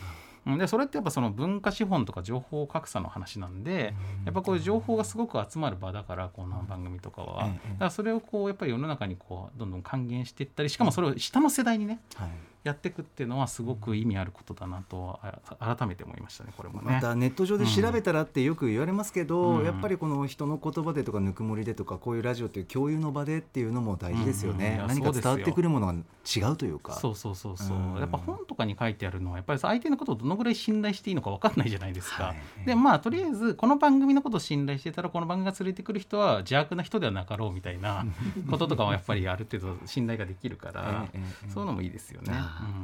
[0.48, 0.58] うん。
[0.58, 3.94] でそれってやっぱその文化資本とか情報格差の話なんで
[4.26, 7.46] やっぱこういう情報がすごく集まる場だからこの番組とかは。
[7.46, 12.30] ええだからそれをこうやっぱり世の中にこうどんどん還元していったりしかもそれを下の世代にねはい
[12.64, 16.94] やっていくっていうのはすごく意味あることだなとあ改めて思いましたねこれもね。
[16.94, 19.66] またネット上で調べたらってよく言われますけど、うん。
[19.66, 24.82] やっぱりこの人の言葉でとかぬくもりでとかこういうラジオっていう共有の場でっていうのも大事ですよね、うん。
[24.84, 26.94] うん何か伝わってくるものが違うというか。
[26.94, 28.00] そうそうそうそう、うん。
[28.00, 32.66] やっぱ本とかに書いてあるのはやっぱり相手のことをどのぐらい信頼していいのか分かんないじゃないですか、はい。
[32.66, 38.06] でまあとりあえずこの番組のことを信頼してたらこの番組が連れてくる人は邪悪な人ではなかろうみたいな
[38.50, 41.08] こととかはやっぱりある程度信頼ができるから、
[41.54, 42.34] そういうのもいいですよね、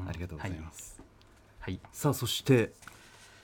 [0.08, 1.02] ありがとうございます、
[1.60, 1.82] はい、はい。
[1.92, 2.74] さあそして。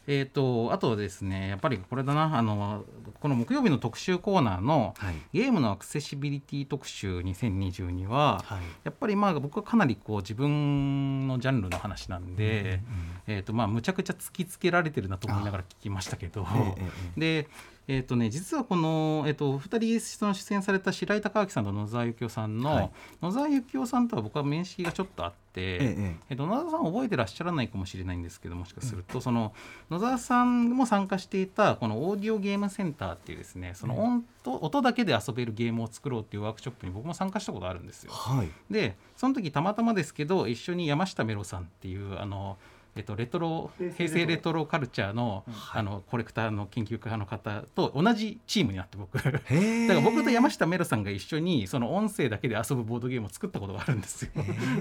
[0.07, 2.38] えー、とあとはですねやっぱりこれだな。
[2.38, 2.86] あの
[3.19, 5.15] この木曜日の特集コーナーのはい。
[5.34, 8.59] ゲームのアクセシビリティ特集2022は、はい。
[8.84, 12.82] やっぱりまあ僕はかなりこう自分のジャンルの話なんで、
[13.26, 17.19] えーとまあ、むちゃくちゃ突きつけられてるなと思いながら聞きましたけど、ええええ。
[17.19, 17.49] で、
[17.88, 25.36] えーとね、実はこの、えー、と2人その出演された白井孝明さんと野沢幸雄さんの、はい野沢幸雄さんとは僕は面識がちょっとあって。
[25.55, 29.53] えええっと、野沢さん覚えてらっしゃらないかもしれないんですけどもしかすると、その
[29.89, 38.11] 野沢さんも参加していたこのオーディオゲームセンターっていうですねその音と音だけで遊べるゲームを作ろうっていうワークショップに僕も参加したことあるんですよ。
[38.11, 42.57] はいでその時たまたまですけど一緒に山下メロさんっていうあの、
[42.96, 44.66] えっと、レトロ平成レトロ。
[44.66, 45.43] カルチャーの,、
[45.74, 49.18] あのコレクターの研究家の方と同じチームになって僕。
[49.22, 54.32] だから僕と山下メロさんが一緒にその音声だけで遊ぶボードゲームを作ったことがあるんですよ。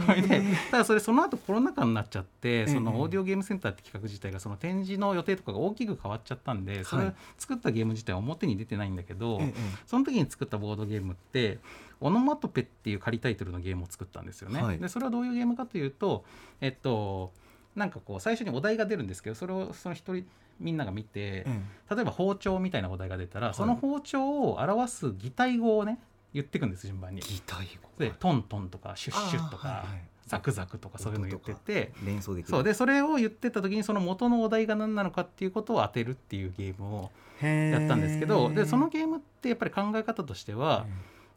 [0.07, 9.55] それ でただそれその後コロナ禍になっちゃってそのオーディオゲームセンターって企画自体がその展示の予定とかが大きく変わっちゃったんでそれはい作ったゲーム自体は表に出てないんだけど、ええ
[9.87, 11.59] その時に作ったボードゲームって
[12.01, 14.63] オノマトペっていう仮タイトルのゲームを作ったんですよね。
[14.63, 14.79] はい。
[14.79, 16.25] でそれはどういうゲームかというと
[16.61, 17.33] えっと
[17.77, 20.25] なんかこう最初にお題が出るんですけどそれをその一人
[20.61, 21.47] みんなが見て、え
[21.91, 25.99] 例えば包丁みたいなお題が出たら、その包丁を表す擬態語をね
[26.33, 27.21] 言っていくんです順番に。
[27.21, 27.89] 擬態語。
[27.99, 29.87] でトントンとかシュッシュッとか、はいはい。
[30.27, 31.93] ザクザクとかそういうの言ってて。
[32.05, 32.51] 連想できる。
[32.51, 32.65] そう。
[32.65, 37.11] でそれを言ってった時にその元のお題が何なのかっていうことを当てるっていうゲームを
[37.43, 40.87] やったんですけどでそのゲームってやっぱり考え方としては、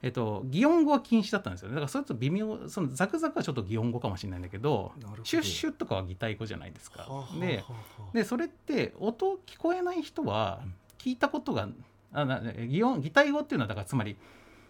[0.04, 1.76] えっと、擬音語は禁止だったんですよね。
[1.76, 4.92] だからそれと微妙そのザクザクはちょっと擬音語かもしれないんだけど
[5.24, 7.02] シュッシュッとかは擬態語じゃないですか。
[7.02, 7.80] はあはあではあは
[8.12, 8.14] あ。
[8.14, 10.62] でそれって音聞こえない人は
[11.00, 11.68] 聞いたことが
[12.14, 14.18] あな擬音擬態語っていうのはだからつまり、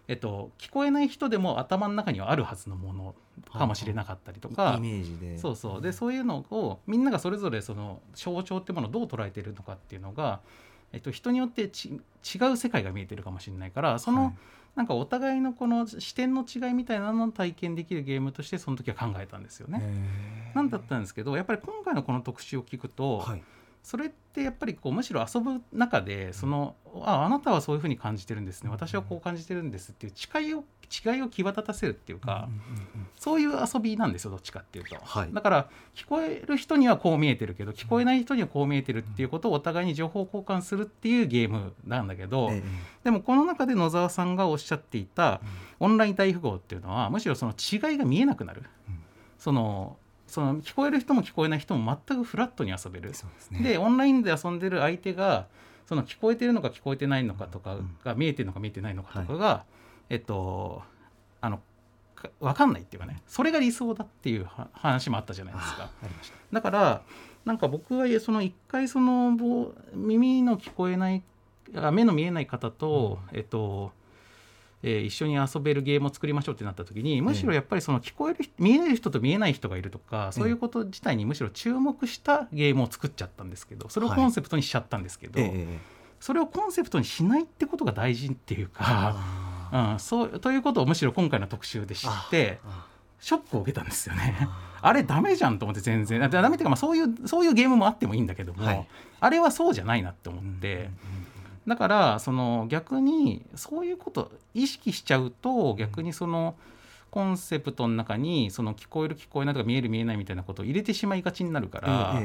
[0.07, 3.15] えっと、聞こえない人でも頭の中にはあるはずのもの
[3.51, 4.75] かもしれなかったりとか。
[4.77, 5.37] イメージで。
[5.37, 5.81] そうそう。
[5.81, 10.39] でそういうのをみんながそれぞれその象徴ってものをどう捉えてるのかっていうのが、
[10.93, 11.99] えっと、人によってち違
[12.53, 14.33] う世界が見えてるかもしれないからその、はい
[14.77, 19.81] なんかお互いのこの視点の違いみたいなのを体験できるゲームとしてその時は考えたんですよね。
[20.53, 23.43] なんだったんですけどやっぱり今回のこの特集を聞くと、はい
[23.87, 28.69] それってやっぱりこうむしろ遊ぶ中でそのああなたはそういうふうに感じてるんですね。
[28.69, 30.65] 私はこう感じてるんですっていう違いを
[31.05, 32.49] 違いを際立たせるっていうか、
[33.17, 35.29] そういう遊びなんですよどっちかっていうと、はい。
[35.31, 42.63] だから聞こえる人にはこう見えてるけど聞こえない人にはこう見えてるっていうことをお互いに情報交換するっていうゲームなんだけど、ええ。
[43.05, 45.39] でもこの中で野沢さんがおっしゃっていた
[45.79, 48.63] オンライン大富豪っていうのはむしろその違いが見えなくなる、
[49.39, 49.97] その
[50.27, 53.09] その聞こえる人も聞こえない人も全くフラットに遊べる。
[53.09, 53.59] ですね。
[53.61, 55.47] でオンラインで遊んでる相手が
[55.85, 59.63] その聞こえてるのか聞こえてないのかとかが見えてるのか見えてないのかとかが、
[60.09, 60.81] えっと
[61.39, 61.61] あの
[62.15, 65.89] か分かんないっていうかねそれが理想だっていうは話もあったじゃないですか。
[66.51, 67.01] だから
[67.45, 71.23] なんか僕はその一回そのぼ耳の聞こえない
[71.75, 73.91] あ目の見えない方と、えっと
[74.83, 85.79] えー一緒に遊べるゲームを作りましょうってなった時にむしろやっぱりその聞こえる人見える人と見えない人がいるとかそういうこと自体にむしろ注目したゲームを作っちゃったんですけどそれをコンセプトにしちゃったんですけど、ええええ。
[86.19, 92.87] それをコンセプトにしないってことが大事っていうか、あうん、そうということをむしろ今回の特集で知ってあ
[93.19, 94.47] ショックを受けたんですよね。
[94.79, 96.23] あれダメじゃんと思って全然。
[96.23, 98.87] あダメっていうかまあそういうそういうゲームもあってもいいんだけども、はい。
[99.19, 100.89] あれはそうじゃないなって思って、
[101.67, 106.55] だからその逆にそういうこと意識しちゃうと逆にその
[107.09, 112.21] コンセプトの中にその聞こえる聞こえないとか見える見えないみたいなことを入れてしまいがちになるから、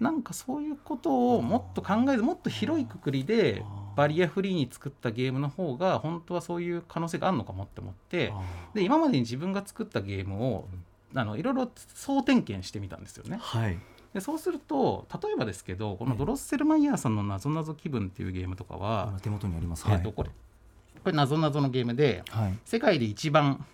[0.00, 3.62] なんかそういうことをもっと考えずもっと広いくくりで
[3.96, 8.40] バリアフリーに作ったゲームの方が本当はそういう可能性があるのかもって思ってあ
[8.74, 10.68] で今までに自分が作ったゲームを
[11.14, 13.38] あのいろいろ総点検してみたんですよね。
[13.40, 13.78] はい
[14.16, 19.84] でそうすると例えばですけどこのドロッセルマイヤーさんの「なぞなぞ気分」っていうゲームとかは、あ手元にあります。
[19.90, 22.58] えっとこれこれなぞなぞのゲームではい。
[22.64, 23.66] 世界で一番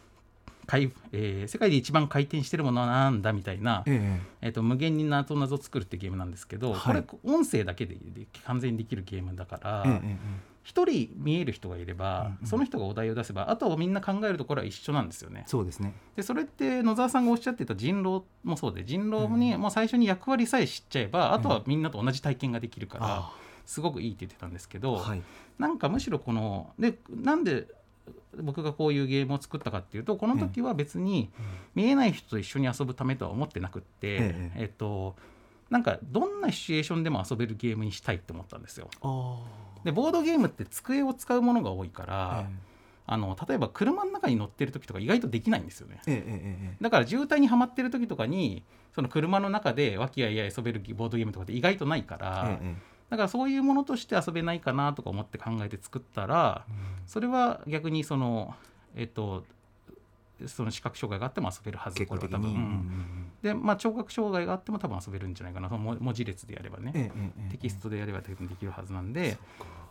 [0.66, 9.84] 回、えー世界で一番回転してるものはなんだみたいな、ええっと無限になぞなぞ作るってゲームなんですけど、はいこれ音声だけでで完全にできるゲームだから。
[9.86, 10.16] ええ
[10.62, 15.42] ええ一人見える人がいれば、その人がお題を出せばあとはみんな考えるところは一緒なんですよね。
[15.46, 15.94] そうですね。
[16.14, 23.32] でそれって野沢さんがおっしゃってた人狼もそうで人狼にもう最初に役割さえ知っちゃえば、あとはみんなと同じ体験ができるから、あ
[23.66, 25.22] すごくいいって言ってたんですけど、はい。
[25.58, 27.66] なんかむしろこのでなんで
[28.40, 31.30] 僕がこういうゲームを作ったかっていうとこの時は別に
[31.74, 35.16] 見えない人と一緒に遊ぶためとは思ってなくって、えええっと
[35.70, 38.90] なんかどんなシチュエーションでも遊べるゲームにしたいって思ったんですよ。
[39.82, 42.06] あでボードゲームって机を使うものが多いかあ。
[42.06, 42.48] ら、
[43.04, 46.00] あの例えば車の中に乗ってる時とか意外とできないんですよね。
[46.06, 48.62] ええええええだから渋滞にはまってる時とかに
[48.94, 56.64] その車の中で和気あいあい遊べるボードゲームとかって意外とないから、えええだからそういうものとして遊べないかなとか思って考えて作ったら、
[57.06, 58.54] それは逆にその
[58.96, 59.44] えっと
[60.48, 62.50] その視覚障害があっても遊べるはず結これは多分。
[62.50, 65.68] ううんんでまあ聴覚障害があっても多分遊べるんじゃないかな。
[65.68, 67.12] その文文字列でやればね、
[67.50, 69.38] テキストでやればできるはずなんで、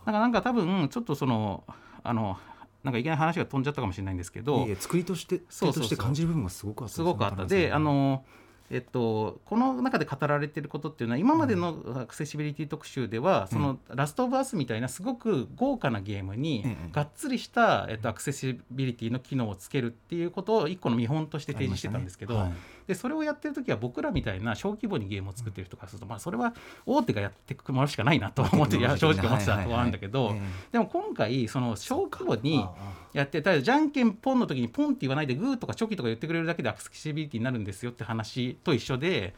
[0.06, 0.20] なんか。
[0.20, 1.64] なんか多分ちょっとその
[2.02, 2.38] あの
[2.82, 4.66] なんかいきなり話が飛んじゃったかもしれないんですけど。
[4.78, 5.82] 作りとしてそうそうそう。
[5.82, 7.46] として感じる部分がすごくあったすごくあった。
[7.46, 8.24] であの
[8.72, 22.52] えっと、この中で語られていることっていうのは今までのアクセシビリティ特集では、そのラスト・オブ・アスみたいなすごく豪華なゲームにええがっつりした、えっと、アクセシビリティの機能をつけるっていうことを一個の見本として提示してたんですけど、はい
[22.86, 26.54] でそれをやってる時は僕らみたいな小規模にゲームを作ってる人からすると、まあ、それは
[26.86, 30.34] 大手がやっていくものしかないなと思っていや正直思ってたところなんだけど、
[30.70, 39.34] でも今回その小規模にああやってただじゃんけんポンの時にポンって言わないでグーとかチョキとか言ってくれるだけでアクセシビリティになるんですよって話と一緒で。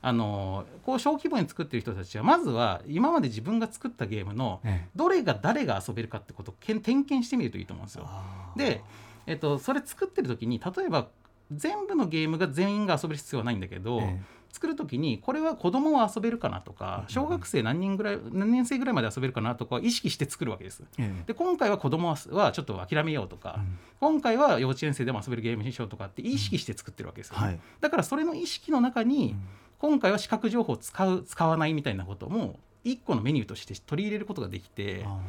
[0.00, 8.04] あのこう小規模に作ってる人たちはまずは今まで自分が作ったゲームのええどれが誰が遊べるかってことをけん点検してみるといいと思うんですよ。
[8.06, 8.82] ああで、
[9.26, 11.08] えっと、それ作ってる時に例えば
[11.52, 14.20] 全部のゲームが全員が遊べる必要はないんだけど、え
[14.52, 20.82] 作る時にこれは子供は遊べるかなとか小学生何人ぐらい何年生ぐらいまで遊べるかなとかは意識して作るわけです。
[20.98, 21.24] ええ。
[21.26, 23.78] で今回は子供ははちょっと諦めようとか、うん。
[24.00, 27.36] 今回は幼稚園生でも遊べるゲームにしようとかって意識して作ってるわけですよ
[27.80, 29.48] だからそれの意識の中に、うん。
[29.78, 35.20] 今回は視覚情報を使う使わないみたいなことも一個のメニューとして取り入れることができてあ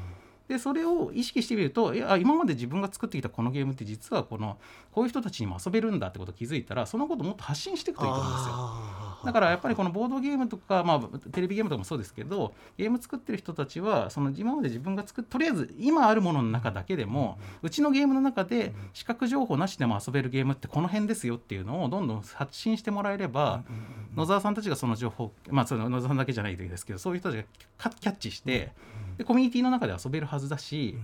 [0.49, 4.57] でそれを意識してみるといや今まで自分が作ってきたこのゲームって実はこの
[4.91, 8.98] こういう人たちにも遊べるんだってことを気づいたらそのことをもっと発信していくといいと思うんですよ。
[9.21, 23.63] あだからやっぱりこのボードゲームとか、まあ、テレビゲームとかもそうですけどゲーム作ってる人たちはその今まで自分が作っとりあえず今あるものの中だけでもうちのゲームの中で視覚情報なしでも遊べるゲームってこの辺ですよっていうのをどんどん発信してもらえれば
[24.15, 27.43] 野沢さんたちがその情報まあその野沢さんだけじゃないですけどそういう人たちが
[27.99, 28.71] キャッチして
[29.17, 30.97] でコミュニティの中で遊べるはずだし、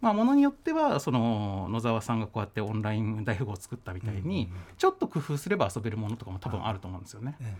[0.00, 7.36] まあ、ものによってはその野沢さんがこうやってオンライン大富豪を作ったみたいにちょっと工夫すれば遊べるものとかも多分あると思うんですよね。
[7.40, 7.54] え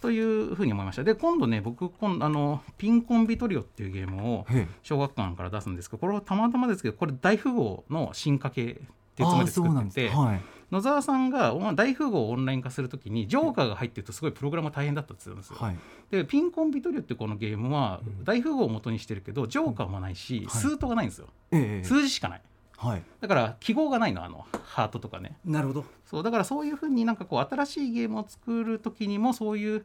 [0.00, 1.04] というふうに思いました。
[1.04, 8.80] で今度ね僕今度あのピンコンビトリオっていうゲームをええ小学館から出すんですけどこれはたまたまですけどこれ大富豪の進化系
[9.24, 10.40] っていうつもりでああそうなんで作っててすはい
[10.70, 15.66] 野沢さんがお大富豪をオンライン化するときにジョーカーが入ってるとすごいプログラムが大変だったって言ってたんですよ。
[15.66, 15.78] はい
[16.10, 21.28] でピンコンビトリオってこのゲームは大富豪を元にしてるけどジョーカーもないし、はい数とがないんですよ。
[21.52, 22.42] ええ数字しかない。
[22.76, 25.36] はいだから記号がないのあのハートとかね。
[25.44, 29.84] なるほどそうだからそういうふうになんかこう新しいゲームを作る時にもそういう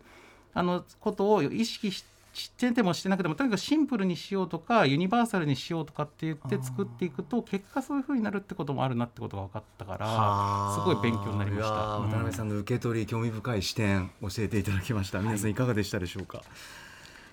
[0.54, 11.98] あのことを意識ししててもしてなくてもとにかくシンプルにしようとかユニバーサルにしようとかって言って作っていくと結果そういうふうになるってこともあるなってことが分かったからすごい勉強になりました。
[11.98, 15.20] うん渡辺さんの受け取り興味深い視点教えていただきました。
[15.20, 16.42] 皆さんいかがでしたでしょうか、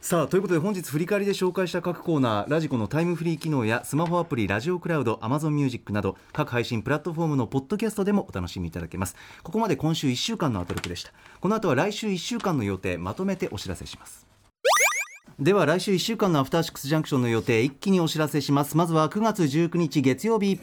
[0.01, 9.17] さあということで本日振り返りで紹介した各コーナーラジコのタイムフリー機能やスマホアプリラジオクラウド Amazon Music など各配信プラットフォームのポッドキャストでもお楽しみいただけます。
[9.43, 11.13] ここまで今週1週間のアトロクでした。
[11.41, 14.30] この後は来週1週間の予定まとめてお知らせします
[15.41, 18.77] では来週1週間のアフターシックスジャンクションの予定一気にお知らせします。
[18.77, 20.61] まずは9月19日月曜日。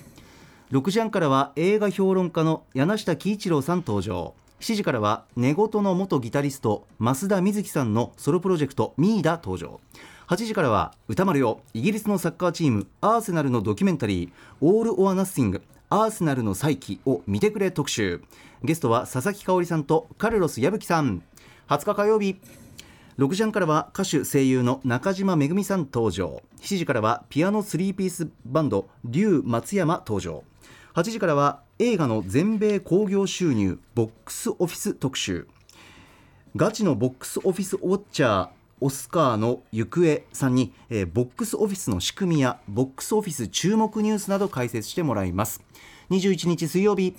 [0.71, 4.35] 6時半からは映画評論家の柳下喜一郎さん登場。
[4.59, 9.79] 7時からは寝言の元ギタリスト増田瑞希さんのソロプロジェクトミーダ登場。
[10.27, 18.21] 8時からは歌丸よイギリスのサッカーチームアーセナルのドキュメンタリー「オール・オア・ナッシングアーセナルの再起」を見てくれ特集。
[18.63, 21.23] ゲストは佐々木香織さんとカルロス矢吹さん。
[21.67, 22.35] 20日火曜日。
[23.17, 26.43] 6時半からは歌手声優の中島めぐみさん登場。
[26.61, 30.43] 7時からはピアノ3ピースバンド竜松山登場。
[30.93, 35.47] 8時からは映画の全米興行収入ボックスオフィス特集。
[36.55, 38.49] ガチのボックスオフィスウォッチャー
[38.81, 45.63] オスカーの行方さんに、えーボックスオフィスの仕組みやボックスオフィス注目ニュースなど解説してもらいます。
[46.11, 47.15] 21日水曜日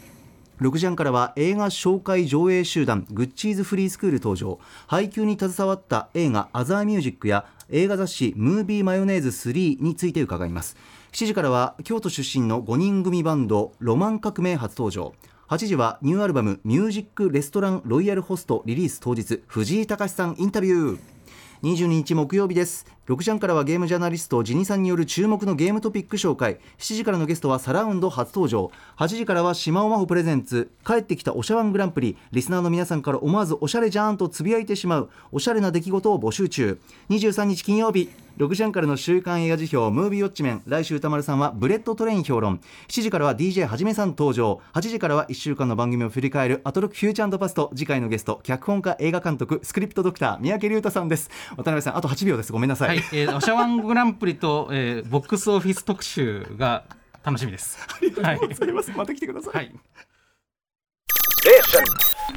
[0.61, 4.59] 6時半からは映画紹介上映集団グッチーズフリースクール登場。
[4.88, 10.76] 配給に携わった映画アザーミュージックや映画雑誌ムービーマヨネーズ3について伺います。
[11.12, 15.14] 7時からは京都出身の5人組バンドロマン革命初登場。
[15.48, 21.18] 8時はニューアルバム「ミュージックレストランロイヤルホスト」リリース当日藤井隆さんインタビュー。
[21.62, 22.86] 22日木曜日です。
[23.09, 26.61] 6時半からはゲームジャーナリストジニさんによる注目のゲームトピック紹介。
[26.78, 28.70] 7時からのゲストはサラウンド初登場。
[28.96, 30.70] 8時からは島尾真帆プレゼンツ。
[30.86, 32.16] 帰ってきたおしゃワングランプリ。
[32.30, 36.80] リスナーの皆さんから思わずおしゃれじゃーんとつぶやいてしまうおしゃれな出来事を募集中。
[37.11, 38.09] 23日金曜日。
[38.39, 40.62] 6時半からの週刊映画時評ムービーウォッチメン。
[40.64, 42.61] 来週宇多丸さんはブレットトレイン評論。
[42.86, 44.61] 7時からは DJ はじめさん登場。
[44.74, 47.72] 8時からは1週間の番組を振り返るアトロックフューチャーパスト。
[47.74, 51.30] 次回のゲスト脚本家映画監督スクリプトドクター三宅隆太さんです。
[51.57, 52.53] 渡辺さんあと8秒です。
[52.53, 56.84] ごめんなさい、はい、えー、おしゃワングランプリと、えー、ボックスオフィス特集が
[57.24, 57.76] 楽しみです。
[57.91, 59.74] ありがとうございます、また来てください、はい。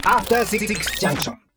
[0.03, 0.65] After Six
[0.99, 1.50] Junction.